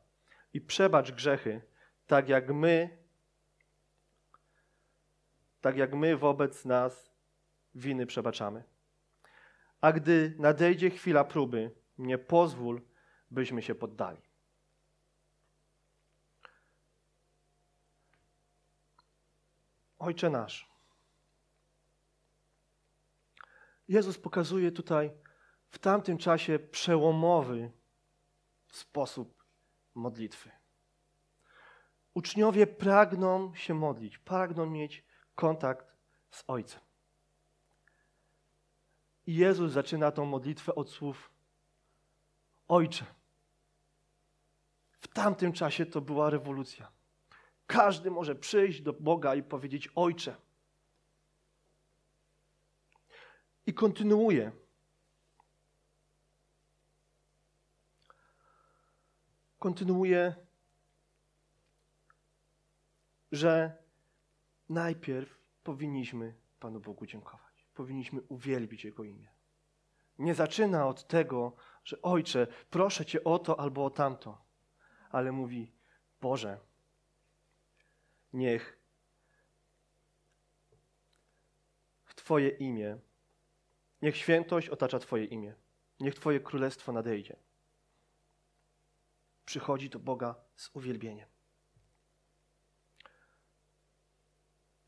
i 0.54 0.62
przebacz 0.62 1.12
grzechy, 1.12 1.62
tak 2.08 2.30
jak 2.30 2.54
my 2.54 3.01
tak 5.62 5.78
jak 5.78 5.94
my 5.94 6.18
wobec 6.18 6.66
nas 6.66 7.12
winy 7.76 8.06
przebaczamy. 8.06 8.64
A 9.82 9.92
gdy 9.92 10.36
nadejdzie 10.40 10.90
chwila 10.90 11.24
próby, 11.24 11.72
nie 11.98 12.18
pozwól, 12.18 12.82
byśmy 13.32 13.62
się 13.62 13.76
poddali. 13.76 14.22
Ojcze 20.00 20.30
nasz. 20.30 20.72
Jezus 23.88 24.18
pokazuje 24.18 24.72
tutaj 24.72 25.12
w 25.70 25.80
tamtym 25.80 26.18
czasie 26.18 26.60
przełomowy 26.60 27.72
sposób 28.68 29.44
modlitwy. 29.96 30.52
Uczniowie 32.14 32.68
pragną 32.68 33.56
się 33.56 33.74
modlić, 33.74 34.18
pragną 34.18 34.66
mieć 34.66 35.06
kontakt 35.42 35.96
z 36.32 36.44
Ojcem. 36.48 36.80
I 39.28 39.36
Jezus 39.36 39.72
zaczyna 39.72 40.12
tą 40.12 40.26
modlitwę 40.26 40.76
od 40.76 40.90
słów 40.90 41.32
Ojcze. 42.68 43.06
W 45.02 45.08
tamtym 45.08 45.54
czasie 45.54 45.86
to 45.86 46.02
była 46.02 46.30
rewolucja. 46.30 46.92
Każdy 47.68 48.12
może 48.12 48.36
przyjść 48.36 48.82
do 48.82 48.94
Boga 48.94 49.36
i 49.36 49.44
powiedzieć 49.44 49.90
Ojcze. 49.96 50.36
I 53.66 53.74
kontynuuje. 53.74 54.52
Kontynuuje, 59.60 60.36
że 63.32 63.81
najpierw 64.72 65.38
powinniśmy 65.64 66.36
Panu 66.60 66.80
Bogu 66.80 67.06
dziękować. 67.06 67.66
Powinniśmy 67.74 68.22
uwielbić 68.22 68.84
Jego 68.84 69.04
imię. 69.04 69.30
Nie 70.20 70.36
zaczyna 70.36 70.88
od 70.88 71.08
tego, 71.08 71.56
że 71.84 72.02
Ojcze, 72.02 72.48
proszę 72.70 73.06
Cię 73.06 73.24
o 73.24 73.40
to 73.40 73.60
albo 73.60 73.86
o 73.86 73.90
tamto, 73.90 74.46
ale 75.10 75.32
mówi: 75.32 75.72
Boże, 76.22 76.60
niech 78.34 78.80
w 82.04 82.16
Twoje 82.16 82.50
imię, 82.50 83.00
niech 84.02 84.18
świętość 84.18 84.70
otacza 84.70 85.00
Twoje 85.00 85.26
imię, 85.26 85.56
niech 86.00 86.16
Twoje 86.16 86.40
królestwo 86.40 86.92
nadejdzie. 86.92 87.36
Przychodzi 89.46 89.90
do 89.90 90.00
Boga 90.00 90.36
z 90.56 90.70
uwielbieniem. 90.74 91.31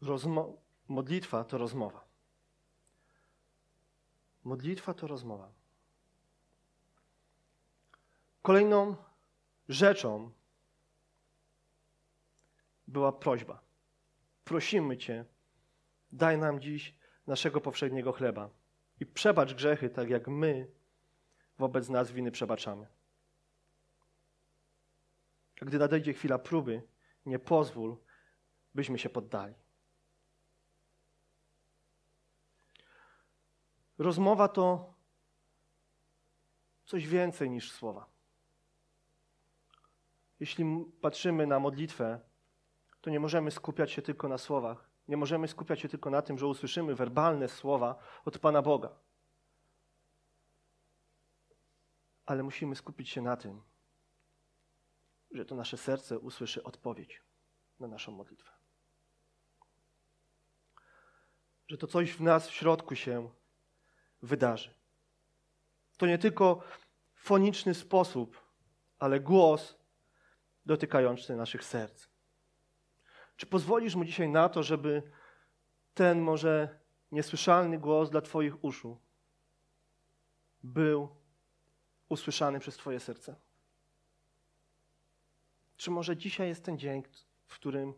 Rozmo- 0.04 0.58
modlitwa 0.88 1.44
to 1.44 1.58
rozmowa. 1.58 2.06
Modlitwa 4.44 4.94
to 4.94 5.08
rozmowa. 5.08 5.52
Kolejną 8.42 8.96
rzeczą 9.70 10.32
była 12.88 13.12
prośba. 13.12 13.62
Prosimy 14.44 14.98
Cię, 14.98 15.26
daj 16.12 16.38
nam 16.38 16.60
dziś 16.60 16.96
naszego 17.28 17.62
powszedniego 17.62 18.12
chleba 18.12 18.50
i 19.00 19.06
przebacz 19.06 19.54
grzechy, 19.54 19.90
tak 19.90 20.10
jak 20.10 20.28
my 20.28 20.68
wobec 21.58 21.90
nas 21.90 22.12
winy 22.12 22.32
przebaczamy. 22.32 22.88
Gdy 25.56 25.80
nadejdzie 25.80 26.14
chwila 26.14 26.40
próby, 26.40 26.82
nie 27.26 27.40
pozwól, 27.40 27.98
byśmy 28.76 29.00
się 29.00 29.10
poddali. 29.10 29.62
Rozmowa 34.04 34.48
to 34.48 34.94
coś 36.86 37.08
więcej 37.08 37.50
niż 37.50 37.72
słowa. 37.72 38.06
Jeśli 40.40 40.66
patrzymy 41.02 41.48
na 41.48 41.60
modlitwę, 41.60 42.20
to 43.02 43.10
nie 43.10 43.20
możemy 43.20 43.52
skupiać 43.52 43.92
się 43.92 44.02
tylko 44.02 44.28
na 44.28 44.38
słowach. 44.38 44.90
Nie 45.08 45.18
możemy 45.18 45.48
skupiać 45.48 45.80
się 45.80 45.90
tylko 45.90 46.10
na 46.10 46.22
tym, 46.22 46.38
że 46.38 46.48
usłyszymy 46.48 46.96
werbalne 46.96 47.48
słowa 47.48 47.96
od 48.26 48.40
Pana 48.40 48.62
Boga. 48.62 48.90
Ale 52.26 52.44
musimy 52.44 52.76
skupić 52.76 53.10
się 53.10 53.22
na 53.22 53.38
tym, 53.38 53.62
że 55.32 55.46
to 55.46 55.56
nasze 55.56 55.78
serce 55.78 56.20
usłyszy 56.20 56.64
odpowiedź 56.64 57.22
na 57.80 57.88
naszą 57.88 58.12
modlitwę. 58.12 58.52
Że 61.68 61.78
to 61.78 61.88
coś 61.88 62.12
w 62.14 62.22
nas 62.22 62.50
w 62.50 62.54
środku 62.54 62.96
się 62.96 63.30
wydarzy. 64.24 64.74
To 65.98 66.06
nie 66.06 66.18
tylko 66.18 66.63
foniczny 67.15 67.74
sposób, 67.74 68.42
ale 69.00 69.20
głos 69.20 69.77
dotykający 70.65 71.36
naszych 71.36 71.63
serc. 71.63 72.08
Czy 73.36 73.46
pozwolisz 73.46 73.96
mu 73.96 74.06
dzisiaj 74.06 74.30
na 74.30 74.50
to, 74.50 74.63
żeby 74.63 75.12
ten 75.94 76.22
może 76.22 76.80
niesłyszalny 77.12 77.80
głos 77.80 78.10
dla 78.10 78.22
Twoich 78.22 78.63
uszu 78.63 79.01
był 80.63 81.15
usłyszany 82.10 82.60
przez 82.60 82.77
Twoje 82.77 83.00
serce? 83.00 83.36
Czy 85.77 85.92
może 85.92 86.18
dzisiaj 86.18 86.48
jest 86.48 86.65
ten 86.65 86.77
dzień, 86.77 87.03
w 87.46 87.56
którym 87.56 87.94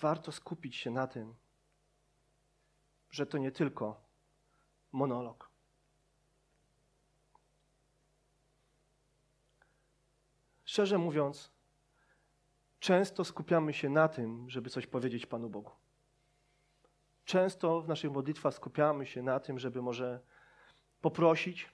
warto 0.00 0.32
skupić 0.32 0.76
się 0.76 0.90
na 0.90 1.06
tym, 1.06 1.34
że 3.10 3.26
to 3.26 3.38
nie 3.38 3.50
tylko 3.50 4.03
monolog? 4.94 5.50
Szczerze 10.64 10.98
mówiąc, 10.98 11.52
często 12.80 13.24
skupiamy 13.24 13.72
się 13.72 13.88
na 13.88 14.08
tym, 14.08 14.50
żeby 14.50 14.70
coś 14.70 14.86
powiedzieć 14.86 15.26
Panu 15.26 15.50
Bogu. 15.50 15.70
Często 17.24 17.80
w 17.80 17.88
naszych 17.88 18.12
modlitwach 18.12 18.54
skupiamy 18.54 19.06
się 19.06 19.22
na 19.22 19.40
tym, 19.40 19.58
żeby 19.58 19.82
może 19.82 20.20
poprosić, 21.00 21.70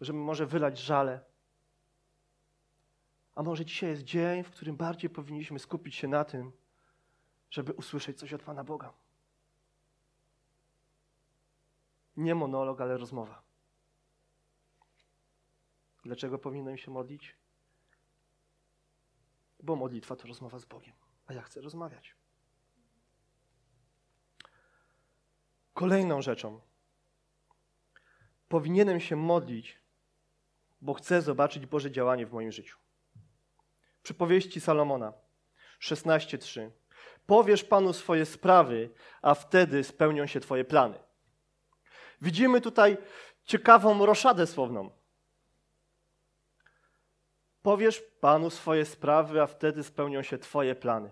żeby 0.00 0.18
może 0.18 0.46
wylać 0.46 0.78
żale. 0.78 1.20
A 3.34 3.42
może 3.42 3.64
dzisiaj 3.64 3.90
jest 3.90 4.02
dzień, 4.02 4.44
w 4.44 4.50
którym 4.50 4.76
bardziej 4.76 5.10
powinniśmy 5.10 5.58
skupić 5.58 5.94
się 5.94 6.08
na 6.08 6.24
tym, 6.24 6.52
żeby 7.50 7.72
usłyszeć 7.72 8.18
coś 8.18 8.32
od 8.32 8.42
Pana 8.42 8.64
Boga. 8.64 8.92
Nie 12.20 12.34
monolog, 12.34 12.80
ale 12.80 12.96
rozmowa. 12.96 13.42
Dlaczego 16.04 16.38
powinienem 16.38 16.78
się 16.78 16.90
modlić? 16.90 17.36
Bo 19.62 19.76
modlitwa 19.76 20.16
to 20.16 20.28
rozmowa 20.28 20.58
z 20.58 20.64
Bogiem, 20.64 20.94
a 21.26 21.32
ja 21.32 21.42
chcę 21.42 21.60
rozmawiać. 21.60 22.16
Kolejną 25.74 26.22
rzeczą. 26.22 26.60
Powinienem 28.48 29.00
się 29.00 29.16
modlić, 29.16 29.78
bo 30.80 30.94
chcę 30.94 31.22
zobaczyć 31.22 31.66
Boże 31.66 31.90
działanie 31.90 32.26
w 32.26 32.32
moim 32.32 32.52
życiu. 32.52 32.78
Przypowieści 34.02 34.60
Salomona 34.60 35.12
16:3. 35.78 36.70
Powiesz 37.26 37.64
Panu 37.64 37.92
swoje 37.92 38.26
sprawy, 38.26 38.90
a 39.22 39.34
wtedy 39.34 39.84
spełnią 39.84 40.26
się 40.26 40.40
Twoje 40.40 40.64
plany. 40.64 41.09
Widzimy 42.20 42.60
tutaj 42.60 42.96
ciekawą 43.44 44.06
roszadę 44.06 44.46
słowną. 44.46 44.90
Powiesz 47.62 48.02
Panu 48.20 48.50
swoje 48.50 48.84
sprawy, 48.84 49.42
a 49.42 49.46
wtedy 49.46 49.84
spełnią 49.84 50.22
się 50.22 50.38
Twoje 50.38 50.74
plany. 50.74 51.10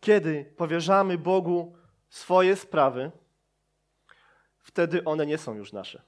Kiedy 0.00 0.54
powierzamy 0.56 1.18
Bogu 1.18 1.76
swoje 2.08 2.56
sprawy, 2.56 3.10
wtedy 4.58 5.04
one 5.04 5.26
nie 5.26 5.38
są 5.38 5.54
już 5.54 5.72
nasze. 5.72 6.02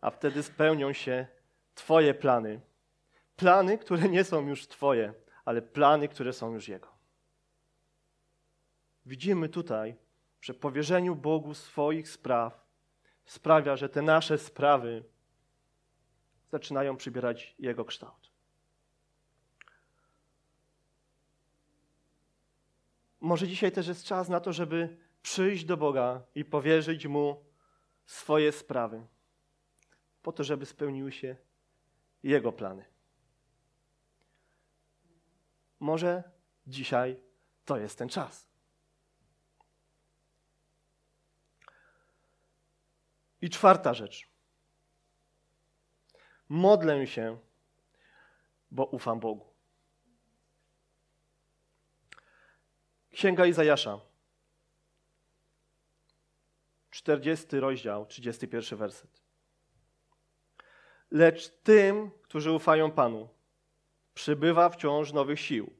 A 0.00 0.10
wtedy 0.10 0.42
spełnią 0.42 0.92
się 0.92 1.26
Twoje 1.74 2.14
plany. 2.14 2.60
Plany, 3.36 3.78
które 3.78 4.08
nie 4.08 4.24
są 4.24 4.48
już 4.48 4.68
Twoje, 4.68 5.14
ale 5.44 5.62
plany, 5.62 6.08
które 6.08 6.32
są 6.32 6.54
już 6.54 6.68
Jego. 6.68 6.88
Widzimy 9.06 9.48
tutaj, 9.48 9.96
że 10.40 10.54
powierzeniu 10.54 11.16
Bogu 11.16 11.54
swoich 11.54 12.08
spraw 12.08 12.70
sprawia, 13.24 13.76
że 13.76 13.88
te 13.88 14.02
nasze 14.02 14.38
sprawy 14.38 15.04
zaczynają 16.48 16.96
przybierać 16.96 17.54
Jego 17.58 17.84
kształt. 17.84 18.30
Może 23.20 23.48
dzisiaj 23.48 23.72
też 23.72 23.88
jest 23.88 24.04
czas 24.04 24.28
na 24.28 24.40
to, 24.40 24.52
żeby 24.52 24.96
przyjść 25.22 25.64
do 25.64 25.76
Boga 25.76 26.22
i 26.34 26.44
powierzyć 26.44 27.06
Mu 27.06 27.44
swoje 28.06 28.52
sprawy, 28.52 29.06
po 30.22 30.32
to, 30.32 30.44
żeby 30.44 30.66
spełniły 30.66 31.12
się 31.12 31.36
Jego 32.22 32.52
plany. 32.52 32.84
Może 35.80 36.22
dzisiaj 36.66 37.22
to 37.64 37.76
jest 37.76 37.98
ten 37.98 38.08
czas. 38.08 38.49
I 43.42 43.50
czwarta 43.50 43.94
rzecz. 43.94 44.30
Modlę 46.48 47.06
się, 47.06 47.38
bo 48.70 48.84
ufam 48.84 49.20
Bogu. 49.20 49.50
Księga 53.10 53.46
Izajasza, 53.46 54.00
40 56.90 57.60
rozdział, 57.60 58.06
31 58.06 58.78
werset. 58.78 59.22
Lecz 61.10 61.48
tym, 61.48 62.10
którzy 62.22 62.52
ufają 62.52 62.90
Panu, 62.90 63.28
przybywa 64.14 64.68
wciąż 64.68 65.12
nowych 65.12 65.40
sił. 65.40 65.72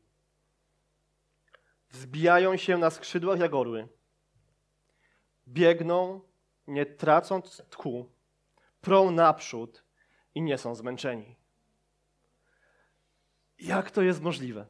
Wzbijają 1.90 2.57
się 2.57 2.79
na 2.79 2.90
skrzydłach 2.90 3.40
jak 3.40 3.55
orły. 3.55 3.88
Biegną, 5.49 6.20
nie 6.70 6.87
tracąc 6.87 7.62
tchu, 7.70 8.09
prą 8.80 9.11
naprzód 9.11 9.85
i 10.35 10.42
nie 10.42 10.59
są 10.59 10.74
zmęczeni. 10.74 11.37
Jak 13.59 13.90
to 13.90 14.02
jest 14.02 14.20
możliwe? 14.20 14.66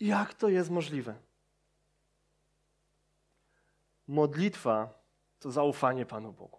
Jak 0.00 0.34
to 0.34 0.48
jest 0.48 0.70
możliwe? 0.70 1.14
Modlitwa 4.08 5.02
to 5.38 5.50
zaufanie 5.50 6.06
Panu 6.06 6.32
Bogu. 6.32 6.58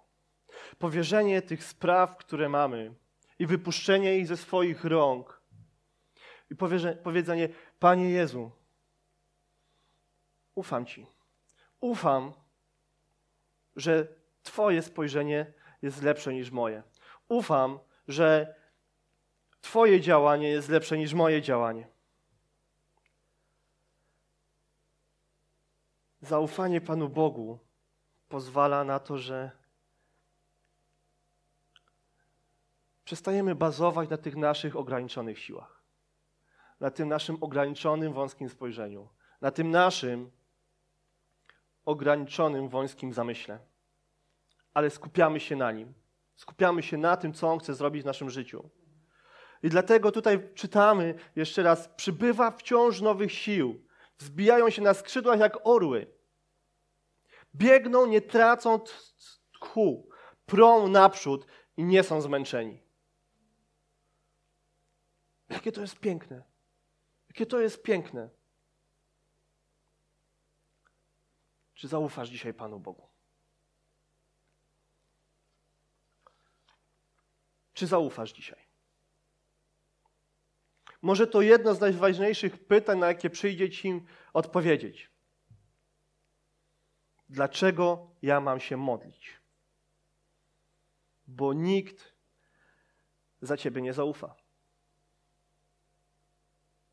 Powierzenie 0.79 1.41
tych 1.41 1.63
spraw, 1.63 2.17
które 2.17 2.49
mamy 2.49 2.95
i 3.39 3.45
wypuszczenie 3.45 4.17
ich 4.17 4.27
ze 4.27 4.37
swoich 4.37 4.83
rąk 4.83 5.41
i 6.51 6.55
powiedzenie, 7.03 7.49
Panie 7.79 8.09
Jezu, 8.09 8.51
ufam 10.55 10.85
Ci. 10.85 11.07
Ufam, 11.79 12.33
że 13.75 14.07
Twoje 14.43 14.81
spojrzenie 14.81 15.53
jest 15.81 16.01
lepsze 16.01 16.33
niż 16.33 16.51
moje. 16.51 16.83
Ufam, 17.27 17.79
że 18.07 18.55
Twoje 19.61 20.01
działanie 20.01 20.49
jest 20.49 20.69
lepsze 20.69 20.97
niż 20.97 21.13
moje 21.13 21.41
działanie. 21.41 21.87
Zaufanie 26.21 26.81
Panu 26.81 27.09
Bogu 27.09 27.59
pozwala 28.29 28.83
na 28.83 28.99
to, 28.99 29.17
że 29.17 29.51
przestajemy 33.03 33.55
bazować 33.55 34.09
na 34.09 34.17
tych 34.17 34.35
naszych 34.35 34.75
ograniczonych 34.75 35.39
siłach, 35.39 35.83
na 36.79 36.91
tym 36.91 37.09
naszym 37.09 37.43
ograniczonym, 37.43 38.13
wąskim 38.13 38.49
spojrzeniu, 38.49 39.09
na 39.41 39.51
tym 39.51 39.71
naszym 39.71 40.31
ograniczonym, 41.85 42.69
wąskim 42.69 43.13
zamyśle, 43.13 43.59
ale 44.73 44.89
skupiamy 44.89 45.39
się 45.39 45.55
na 45.55 45.71
nim. 45.71 45.93
Skupiamy 46.35 46.83
się 46.83 46.97
na 46.97 47.17
tym, 47.17 47.33
co 47.33 47.51
On 47.51 47.59
chce 47.59 47.73
zrobić 47.73 48.03
w 48.03 48.05
naszym 48.05 48.29
życiu. 48.29 48.69
I 49.63 49.69
dlatego 49.69 50.11
tutaj 50.11 50.53
czytamy 50.53 51.15
jeszcze 51.35 51.63
raz: 51.63 51.89
przybywa 51.95 52.51
wciąż 52.51 53.01
nowych 53.01 53.31
sił, 53.31 53.85
wzbijają 54.17 54.69
się 54.69 54.81
na 54.81 54.93
skrzydłach 54.93 55.39
jak 55.39 55.57
orły, 55.67 56.07
biegną, 57.55 58.05
nie 58.05 58.21
tracą 58.21 58.79
tchu, 59.53 60.09
prą 60.45 60.87
naprzód 60.87 61.45
i 61.77 61.83
nie 61.83 62.03
są 62.03 62.21
zmęczeni. 62.21 62.85
Jakie 65.49 65.71
to 65.71 65.81
jest 65.81 65.99
piękne. 65.99 66.43
Jakie 67.29 67.45
to 67.45 67.59
jest 67.59 67.83
piękne. 67.83 68.29
Czy 71.75 71.87
zaufasz 71.87 72.29
dzisiaj 72.29 72.53
Panu 72.53 72.79
Bogu? 72.79 73.09
Czy 77.73 77.87
zaufasz 77.87 78.33
dzisiaj? 78.33 78.65
Może 81.01 81.27
to 81.27 81.41
jedno 81.41 81.75
z 81.75 81.79
najważniejszych 81.79 82.67
pytań, 82.67 82.99
na 82.99 83.07
jakie 83.07 83.29
przyjdzie 83.29 83.69
Ci 83.69 84.01
odpowiedzieć. 84.33 85.11
Dlaczego 87.29 88.15
ja 88.21 88.41
mam 88.41 88.59
się 88.59 88.77
modlić? 88.77 89.41
Bo 91.27 91.53
nikt 91.53 92.13
za 93.41 93.57
Ciebie 93.57 93.81
nie 93.81 93.93
zaufa. 93.93 94.35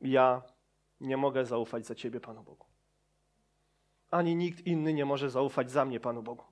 Ja 0.00 0.42
nie 1.00 1.16
mogę 1.16 1.46
zaufać 1.46 1.86
za 1.86 1.94
Ciebie, 1.94 2.20
Panu 2.20 2.42
Bogu. 2.42 2.71
Ani 4.12 4.37
nikt 4.37 4.66
inny 4.66 4.92
nie 4.92 5.05
może 5.05 5.31
zaufać 5.31 5.70
za 5.70 5.85
mnie, 5.85 6.01
Panu 6.01 6.22
Bogu. 6.22 6.44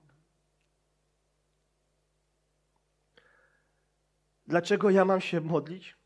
Dlaczego 4.47 4.91
ja 4.91 5.05
mam 5.05 5.21
się 5.21 5.41
modlić? 5.41 5.97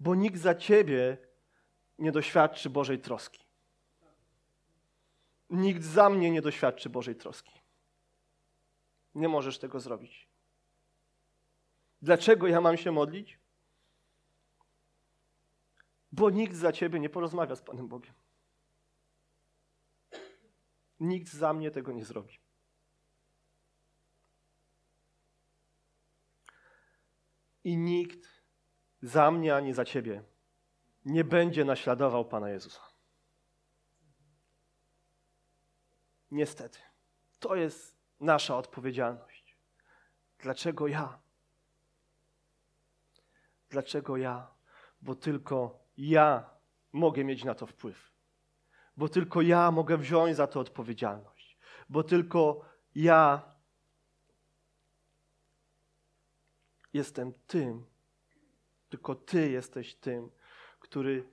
Bo 0.00 0.14
nikt 0.14 0.40
za 0.40 0.54
Ciebie 0.54 1.18
nie 1.98 2.12
doświadczy 2.12 2.70
Bożej 2.70 2.98
troski. 2.98 3.46
Nikt 5.50 5.82
za 5.82 6.10
mnie 6.10 6.30
nie 6.30 6.42
doświadczy 6.42 6.90
Bożej 6.90 7.16
troski. 7.16 7.60
Nie 9.14 9.28
możesz 9.28 9.58
tego 9.58 9.80
zrobić. 9.80 10.28
Dlaczego 12.02 12.46
ja 12.46 12.60
mam 12.60 12.76
się 12.76 12.92
modlić? 12.92 13.38
Bo 16.12 16.30
nikt 16.30 16.54
za 16.54 16.72
ciebie 16.72 17.00
nie 17.00 17.10
porozmawia 17.10 17.56
z 17.56 17.62
Panem 17.62 17.88
Bogiem. 17.88 18.25
Nikt 21.00 21.32
za 21.32 21.52
mnie 21.52 21.70
tego 21.70 21.92
nie 21.92 22.04
zrobi. 22.04 22.38
I 27.64 27.76
nikt 27.76 28.28
za 29.02 29.30
mnie 29.30 29.56
ani 29.56 29.74
za 29.74 29.84
ciebie 29.84 30.24
nie 31.04 31.24
będzie 31.24 31.64
naśladował 31.64 32.24
Pana 32.24 32.50
Jezusa. 32.50 32.80
Niestety, 36.30 36.78
to 37.38 37.54
jest 37.54 37.96
nasza 38.20 38.56
odpowiedzialność. 38.56 39.56
Dlaczego 40.38 40.86
ja? 40.86 41.18
Dlaczego 43.68 44.16
ja? 44.16 44.54
Bo 45.00 45.14
tylko 45.14 45.84
ja 45.96 46.50
mogę 46.92 47.24
mieć 47.24 47.44
na 47.44 47.54
to 47.54 47.66
wpływ. 47.66 48.15
Bo 48.96 49.08
tylko 49.08 49.42
ja 49.42 49.70
mogę 49.70 49.98
wziąć 49.98 50.36
za 50.36 50.46
to 50.46 50.60
odpowiedzialność. 50.60 51.58
Bo 51.88 52.02
tylko 52.02 52.64
ja 52.94 53.54
jestem 56.92 57.32
tym, 57.46 57.86
tylko 58.88 59.14
Ty 59.14 59.50
jesteś 59.50 59.94
tym, 59.94 60.30
który 60.80 61.28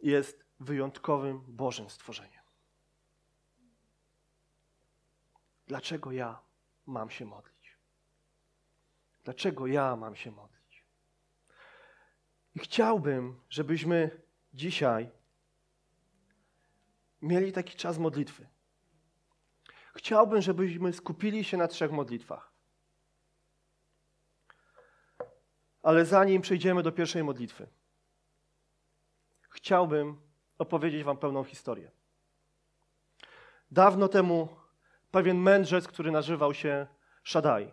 jest 0.00 0.44
wyjątkowym 0.60 1.44
Bożym 1.48 1.90
stworzeniem. 1.90 2.44
Dlaczego 5.66 6.12
ja 6.12 6.40
mam 6.86 7.10
się 7.10 7.24
modlić? 7.24 7.78
Dlaczego 9.24 9.66
ja 9.66 9.96
mam 9.96 10.16
się 10.16 10.30
modlić? 10.30 10.84
I 12.54 12.58
chciałbym, 12.58 13.40
żebyśmy 13.48 14.22
dzisiaj 14.52 15.10
mieli 17.24 17.52
taki 17.52 17.76
czas 17.76 17.98
modlitwy. 17.98 18.46
Chciałbym, 19.96 20.42
żebyśmy 20.42 20.92
skupili 20.92 21.44
się 21.44 21.56
na 21.56 21.68
trzech 21.68 21.92
modlitwach. 21.92 22.52
Ale 25.82 26.04
zanim 26.04 26.42
przejdziemy 26.42 26.82
do 26.82 26.92
pierwszej 26.92 27.24
modlitwy, 27.24 27.66
chciałbym 29.50 30.20
opowiedzieć 30.58 31.04
Wam 31.04 31.16
pełną 31.16 31.44
historię. 31.44 31.90
Dawno 33.70 34.08
temu 34.08 34.56
pewien 35.10 35.38
mędrzec, 35.38 35.88
który 35.88 36.10
nazywał 36.10 36.54
się 36.54 36.86
Szadaj, 37.22 37.72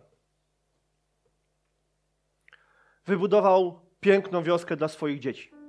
wybudował 3.06 3.80
piękną 4.00 4.42
wioskę 4.42 4.76
dla 4.76 4.88
swoich 4.88 5.20
dzieci. 5.20 5.61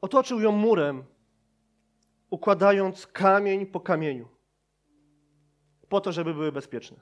Otoczył 0.00 0.40
ją 0.40 0.52
murem, 0.52 1.04
układając 2.30 3.06
kamień 3.06 3.66
po 3.66 3.80
kamieniu, 3.80 4.28
po 5.88 6.00
to, 6.00 6.12
żeby 6.12 6.34
były 6.34 6.52
bezpieczne. 6.52 7.00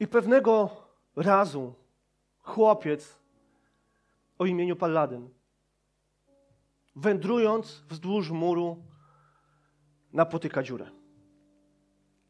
I 0.00 0.06
pewnego 0.08 0.70
razu 1.16 1.74
chłopiec 2.38 3.18
o 4.38 4.46
imieniu 4.46 4.76
Palladyn, 4.76 5.28
wędrując 6.96 7.84
wzdłuż 7.88 8.30
muru, 8.30 8.82
napotyka 10.12 10.62
dziurę. 10.62 10.90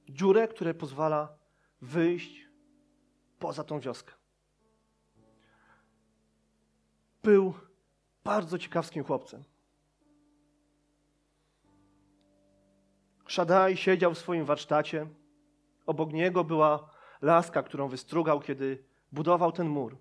Dziurę, 0.09 0.49
która 0.49 0.75
pozwala 0.75 1.39
wyjść 1.81 2.49
poza 3.39 3.65
tą 3.65 3.81
wioskę. 3.81 4.22
Był 7.23 7.55
bardzo 8.25 8.59
ciekawskim 8.59 9.05
chłopcem. 9.05 9.45
Szadaj 13.27 13.77
siedział 13.77 14.15
w 14.15 14.19
swoim 14.19 14.45
warsztacie. 14.45 15.07
Obok 15.87 16.13
niego 16.13 16.45
była 16.45 16.91
laska, 17.23 17.63
którą 17.63 17.89
wystrugał, 17.89 18.41
kiedy 18.41 18.85
budował 19.13 19.53
ten 19.53 19.69
mur. 19.69 19.97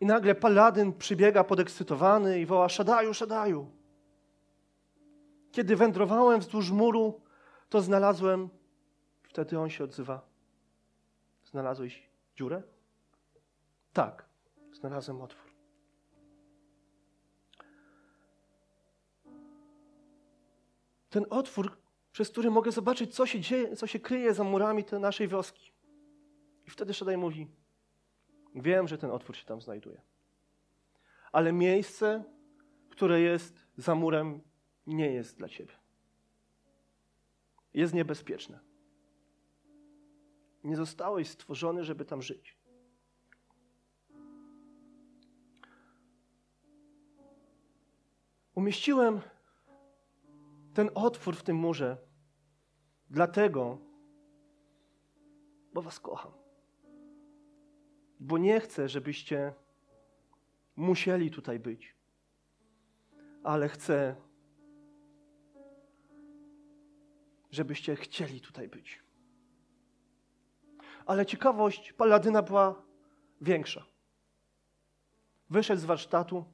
I 0.00 0.06
nagle 0.06 0.34
paladyn 0.34 0.92
przybiega 0.92 1.44
podekscytowany 1.44 2.40
i 2.40 2.46
woła: 2.46 2.68
Szadaju, 2.68 3.14
Szadaju. 3.14 3.70
Kiedy 5.52 5.76
wędrowałem 5.76 6.40
wzdłuż 6.40 6.70
muru, 6.70 7.20
to 7.68 7.80
znalazłem. 7.80 8.48
Wtedy 9.22 9.58
on 9.58 9.70
się 9.70 9.84
odzywa: 9.84 10.22
Znalazłeś 11.44 12.08
dziurę? 12.36 12.62
Tak, 13.92 14.24
znalazłem 14.72 15.22
otwór. 15.22 15.47
Ten 21.10 21.26
otwór, 21.30 21.76
przez 22.12 22.30
który 22.30 22.50
mogę 22.50 22.72
zobaczyć, 22.72 23.14
co 23.14 23.26
się 23.26 23.40
dzieje, 23.40 23.76
co 23.76 23.86
się 23.86 24.00
kryje 24.00 24.34
za 24.34 24.44
murami 24.44 24.84
tej 24.84 25.00
naszej 25.00 25.28
wioski. 25.28 25.72
I 26.66 26.70
wtedy 26.70 26.94
Szadaj 26.94 27.16
mówi: 27.16 27.48
Wiem, 28.54 28.88
że 28.88 28.98
ten 28.98 29.10
otwór 29.10 29.36
się 29.36 29.44
tam 29.44 29.60
znajduje. 29.60 30.00
Ale 31.32 31.52
miejsce, 31.52 32.24
które 32.90 33.20
jest 33.20 33.66
za 33.76 33.94
murem, 33.94 34.40
nie 34.86 35.12
jest 35.12 35.36
dla 35.36 35.48
ciebie. 35.48 35.74
Jest 37.74 37.94
niebezpieczne. 37.94 38.60
Nie 40.64 40.76
zostałeś 40.76 41.28
stworzony, 41.28 41.84
żeby 41.84 42.04
tam 42.04 42.22
żyć. 42.22 42.56
Umieściłem 48.54 49.20
ten 50.78 50.90
otwór 50.94 51.36
w 51.36 51.42
tym 51.42 51.56
murze 51.56 51.96
dlatego, 53.10 53.78
bo 55.72 55.82
Was 55.82 56.00
kocham 56.00 56.32
bo 58.20 58.38
nie 58.38 58.60
chcę, 58.60 58.88
żebyście 58.88 59.54
musieli 60.76 61.30
tutaj 61.30 61.58
być, 61.58 61.96
ale 63.42 63.68
chcę, 63.68 64.16
żebyście 67.50 67.96
chcieli 67.96 68.40
tutaj 68.40 68.68
być. 68.68 69.02
Ale 71.06 71.26
ciekawość 71.26 71.92
Paladyna 71.92 72.42
była 72.42 72.82
większa. 73.40 73.84
Wyszedł 75.50 75.80
z 75.82 75.84
warsztatu, 75.84 76.44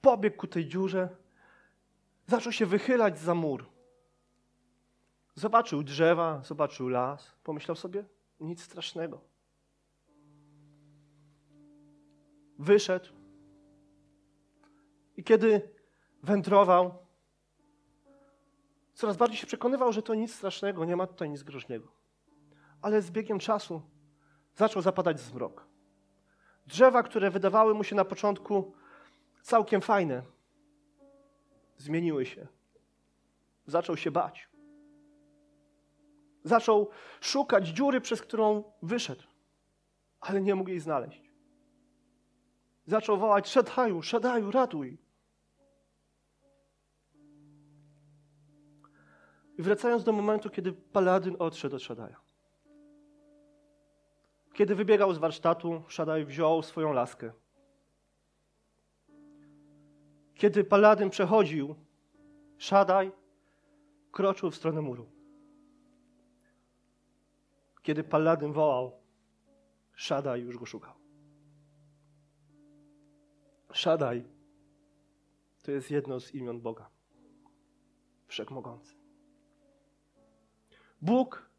pobiegł 0.00 0.36
ku 0.36 0.46
tej 0.46 0.66
dziurze, 0.66 1.23
zaczął 2.26 2.52
się 2.52 2.66
wychylać 2.66 3.18
za 3.18 3.34
mur. 3.34 3.66
Zobaczył 5.34 5.82
drzewa, 5.82 6.42
zobaczył 6.44 6.88
las, 6.88 7.34
pomyślał 7.44 7.76
sobie, 7.76 8.04
nic 8.40 8.62
strasznego. 8.62 9.20
Wyszedł 12.58 13.08
i 15.16 15.24
kiedy 15.24 15.70
wędrował, 16.22 16.94
coraz 18.94 19.16
bardziej 19.16 19.38
się 19.38 19.46
przekonywał, 19.46 19.92
że 19.92 20.02
to 20.02 20.14
nic 20.14 20.34
strasznego, 20.34 20.84
nie 20.84 20.96
ma 20.96 21.06
tutaj 21.06 21.30
nic 21.30 21.42
groźnego. 21.42 21.88
Ale 22.82 23.02
z 23.02 23.10
biegiem 23.10 23.38
czasu 23.38 23.82
zaczął 24.54 24.82
zapadać 24.82 25.20
zmrok. 25.20 25.66
Drzewa, 26.66 27.02
które 27.02 27.30
wydawały 27.30 27.74
mu 27.74 27.84
się 27.84 27.96
na 27.96 28.04
początku 28.04 28.74
całkiem 29.42 29.80
fajne, 29.80 30.22
zmieniły 31.76 32.26
się. 32.26 32.46
Zaczął 33.66 33.96
się 33.96 34.10
bać. 34.10 34.48
Zaczął 36.44 36.90
szukać 37.20 37.68
dziury, 37.68 38.00
przez 38.00 38.22
którą 38.22 38.64
wyszedł, 38.82 39.22
ale 40.20 40.40
nie 40.40 40.54
mógł 40.54 40.70
jej 40.70 40.80
znaleźć. 40.80 41.30
Zaczął 42.86 43.16
wołać: 43.18 43.48
Szedaju, 43.48 44.02
Szedaju, 44.02 44.50
ratuj! 44.50 44.98
I 49.58 49.62
wracając 49.62 50.04
do 50.04 50.12
momentu, 50.12 50.50
kiedy 50.50 50.72
Paladyn 50.72 51.36
odszedł 51.38 51.76
od 51.76 51.82
Szadaja. 51.82 52.20
Kiedy 54.52 54.74
wybiegał 54.74 55.14
z 55.14 55.18
warsztatu, 55.18 55.82
Szadaj 55.88 56.24
wziął 56.24 56.62
swoją 56.62 56.92
laskę. 56.92 57.32
Kiedy 60.34 60.64
Paladyn 60.64 61.10
przechodził, 61.10 61.74
Szadaj 62.58 63.12
kroczył 64.12 64.50
w 64.50 64.56
stronę 64.56 64.82
muru. 64.82 65.06
Kiedy 67.82 68.04
Paladyn 68.04 68.52
wołał, 68.52 68.92
Szadaj 69.94 70.42
już 70.42 70.58
go 70.58 70.66
szukał. 70.66 70.94
Szadaj 73.72 74.24
to 75.62 75.72
jest 75.72 75.90
jedno 75.90 76.20
z 76.20 76.34
imion 76.34 76.60
Boga. 76.60 76.90
Wszechmogący. 78.26 78.94
Bóg 81.02 81.50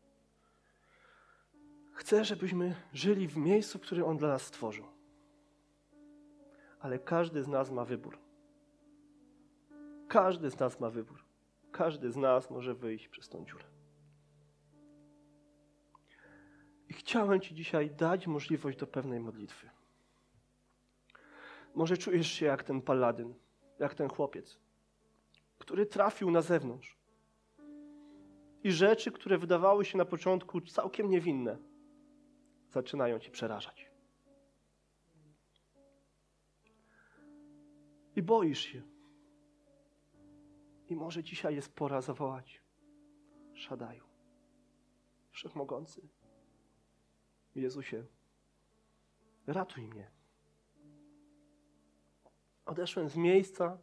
chce, 1.94 2.26
żebyśmy 2.26 2.76
żyli 2.94 3.28
w 3.28 3.38
miejscu, 3.38 3.80
które 3.80 4.06
On 4.06 4.18
dla 4.18 4.28
nas 4.28 4.42
stworzył. 4.42 4.86
Ale 6.80 7.00
każdy 7.00 7.44
z 7.44 7.48
nas 7.48 7.72
ma 7.72 7.86
wybór. 7.86 8.25
Każdy 10.16 10.50
z 10.50 10.60
nas 10.60 10.80
ma 10.80 10.90
wybór. 10.90 11.24
Każdy 11.72 12.12
z 12.12 12.18
nas 12.18 12.52
może 12.52 12.74
wyjść 12.74 13.08
przez 13.08 13.30
tą 13.30 13.46
dziurę. 13.46 13.66
I 16.90 16.94
chciałem 16.94 17.42
Ci 17.42 17.56
dzisiaj 17.56 17.90
dać 17.90 18.28
możliwość 18.28 18.78
do 18.78 18.88
pewnej 18.88 19.20
modlitwy. 19.20 19.70
Może 21.74 21.98
czujesz 21.98 22.28
się 22.28 22.46
jak 22.46 22.64
ten 22.64 22.82
paladyn, 22.82 23.34
jak 23.80 23.94
ten 23.94 24.10
chłopiec, 24.10 24.60
który 25.58 25.86
trafił 25.86 26.32
na 26.32 26.42
zewnątrz. 26.42 26.98
I 28.64 28.72
rzeczy, 28.72 29.12
które 29.12 29.38
wydawały 29.38 29.86
się 29.86 29.98
na 29.98 30.06
początku 30.06 30.62
całkiem 30.62 31.10
niewinne, 31.10 31.58
zaczynają 32.70 33.20
Ci 33.20 33.32
przerażać. 33.32 33.92
I 38.16 38.22
boisz 38.22 38.60
się. 38.60 38.95
I 40.90 40.96
może 40.96 41.24
dzisiaj 41.24 41.56
jest 41.56 41.76
pora 41.76 42.02
zawołać 42.02 42.62
Szadaju, 43.54 44.04
Wszechmogący, 45.32 46.02
Jezusie, 47.56 48.06
ratuj 49.48 49.88
mnie. 49.88 50.12
Odeszłem 52.66 53.10
z 53.10 53.16
miejsca, 53.16 53.78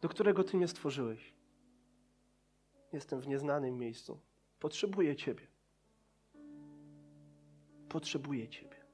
do 0.00 0.08
którego 0.08 0.44
Ty 0.44 0.56
mnie 0.56 0.68
stworzyłeś. 0.68 1.34
Jestem 2.92 3.20
w 3.20 3.28
nieznanym 3.28 3.78
miejscu. 3.78 4.20
Potrzebuję 4.58 5.16
Ciebie. 5.16 5.46
Potrzebuję 7.88 8.48
Ciebie. 8.48 8.84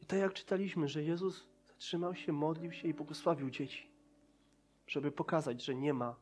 I 0.00 0.06
tak 0.06 0.18
jak 0.18 0.34
czytaliśmy, 0.34 0.88
że 0.88 1.02
Jezus 1.02 1.46
zatrzymał 1.66 2.14
się, 2.14 2.32
modlił 2.32 2.72
się 2.72 2.88
i 2.88 2.94
błogosławił 2.94 3.50
dzieci, 3.50 3.93
żeby 4.86 5.12
pokazać, 5.12 5.64
że 5.64 5.74
nie 5.74 5.94
ma 5.94 6.16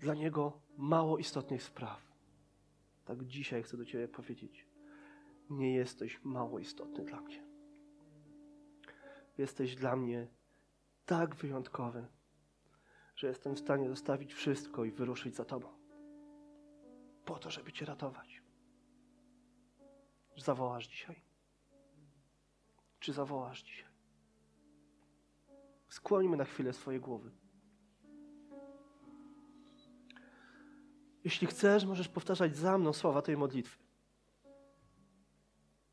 dla 0.00 0.14
Niego 0.14 0.60
mało 0.76 1.18
istotnych 1.18 1.62
spraw. 1.62 2.12
Tak 3.04 3.24
dzisiaj 3.24 3.62
chcę 3.62 3.76
do 3.76 3.84
Ciebie 3.84 4.08
powiedzieć. 4.08 4.66
Nie 5.50 5.74
jesteś 5.74 6.20
mało 6.24 6.58
istotny 6.58 7.04
dla 7.04 7.20
mnie. 7.20 7.44
Jesteś 9.38 9.74
dla 9.74 9.96
mnie 9.96 10.28
tak 11.06 11.34
wyjątkowy, 11.34 12.06
że 13.16 13.26
jestem 13.26 13.54
w 13.54 13.58
stanie 13.58 13.88
zostawić 13.88 14.34
wszystko 14.34 14.84
i 14.84 14.90
wyruszyć 14.90 15.36
za 15.36 15.44
Tobą. 15.44 15.68
Po 17.24 17.38
to, 17.38 17.50
żeby 17.50 17.72
Cię 17.72 17.84
ratować. 17.84 18.42
Zawołasz 20.36 20.86
dzisiaj? 20.86 21.22
Czy 22.98 23.12
zawołasz 23.12 23.62
dzisiaj? 23.62 23.87
Skłońmy 25.88 26.36
na 26.36 26.44
chwilę 26.44 26.72
swoje 26.72 27.00
głowy. 27.00 27.30
Jeśli 31.24 31.46
chcesz, 31.46 31.84
możesz 31.84 32.08
powtarzać 32.08 32.56
za 32.56 32.78
mną 32.78 32.92
słowa 32.92 33.22
tej 33.22 33.36
modlitwy. 33.36 33.78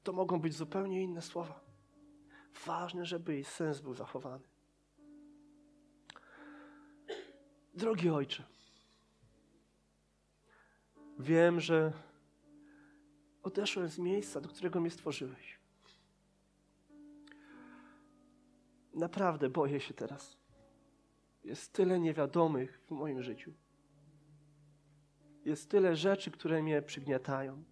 To 0.04 0.14
mogą 0.14 0.40
być 0.40 0.56
zupełnie 0.56 1.04
inne 1.04 1.22
słowa. 1.22 1.60
Ważne, 2.66 3.06
żeby 3.06 3.34
jej 3.34 3.44
sens 3.44 3.80
był 3.80 3.94
zachowany. 3.94 4.44
Drogi 7.74 8.10
Ojcze, 8.10 8.44
wiem, 11.20 11.60
że 11.60 11.94
odeszłem 13.44 13.90
z 13.90 13.98
miejsca, 13.98 14.42
do 14.42 14.50
którego 14.50 14.82
mnie 14.82 14.92
stworzyłeś. 14.92 15.60
Naprawdę 18.96 19.50
boję 19.50 19.80
się 19.80 19.94
teraz. 19.94 20.38
Jest 21.44 21.74
tyle 21.74 22.00
niewiadomych 22.00 22.82
w 22.88 22.92
moim 22.92 23.24
życiu. 23.24 23.54
Jest 25.46 25.70
tyle 25.70 25.96
rzeczy, 25.96 26.32
które 26.32 26.64
mnie 26.64 26.82
przygniatają. 26.82 27.64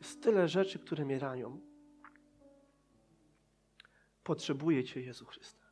Jest 0.00 0.22
tyle 0.22 0.48
rzeczy, 0.48 0.78
które 0.78 1.04
mnie 1.04 1.18
ranią. 1.18 1.60
Potrzebuję 4.24 4.84
Cię, 4.84 5.00
Jezu 5.00 5.24
Chryste. 5.24 5.64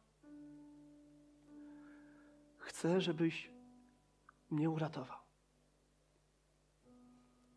Chcę, 2.59 3.01
żebyś 3.01 3.51
mnie 4.51 4.71
uratował. 4.71 5.19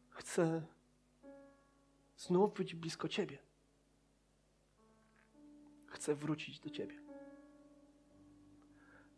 Chcę 0.09 0.65
znów 2.17 2.53
być 2.53 2.75
blisko 2.75 3.07
Ciebie. 3.07 3.44
Chcę 5.95 6.15
wrócić 6.15 6.59
do 6.59 6.69
Ciebie. 6.69 6.95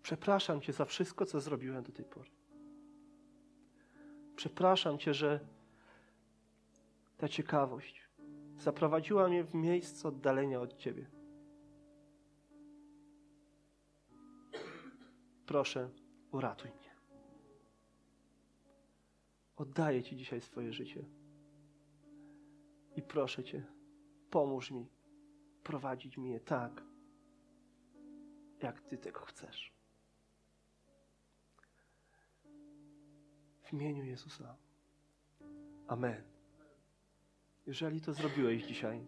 Przepraszam 0.02 0.62
Cię 0.62 0.74
za 0.74 0.86
wszystko, 0.86 1.26
co 1.26 1.40
zrobiłem 1.42 1.84
do 1.84 1.92
tej 1.92 2.06
pory. 2.06 2.30
Przepraszam 4.36 4.98
Cię, 4.98 5.13
że 5.13 5.40
ta 7.18 7.28
ciekawość 7.28 8.08
zaprowadziła 8.58 9.28
mnie 9.28 9.44
w 9.44 9.54
miejsce 9.54 10.08
oddalenia 10.08 10.62
od 10.62 10.78
Ciebie. 10.78 11.10
Proszę, 15.46 15.90
uratuj 16.32 16.72
mnie. 16.72 16.96
Oddaję 19.56 20.04
Ci 20.04 20.16
dzisiaj 20.16 20.42
swoje 20.42 20.74
życie. 20.74 21.06
I 22.96 23.02
proszę 23.02 23.44
Cię, 23.44 23.66
pomóż 24.30 24.72
mi 24.72 24.97
prowadzić 25.67 26.17
mnie 26.17 26.39
tak, 26.39 26.84
jak 28.62 28.82
Ty 28.82 28.97
tego 28.97 29.19
chcesz. 29.19 29.73
W 33.63 33.73
imieniu 33.73 34.03
Jezusa. 34.03 34.58
Amen. 35.88 36.23
Jeżeli 37.65 38.01
to 38.01 38.13
zrobiłeś 38.13 38.63
dzisiaj, 38.63 39.08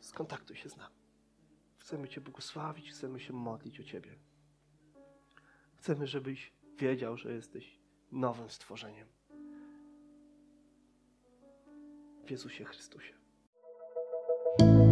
skontaktuj 0.00 0.56
się 0.56 0.68
z 0.68 0.76
nami. 0.76 0.96
Chcemy 1.78 2.08
Cię 2.08 2.20
błogosławić, 2.20 2.90
chcemy 2.90 3.20
się 3.20 3.32
modlić 3.32 3.80
o 3.80 3.84
Ciebie. 3.84 4.18
Chcemy, 5.76 6.06
żebyś 6.06 6.52
wiedział, 6.78 7.16
że 7.16 7.32
jesteś 7.32 7.78
nowym 8.12 8.50
stworzeniem. 8.50 9.08
W 12.26 12.30
Jezusie 12.30 12.64
Chrystusie. 12.64 13.15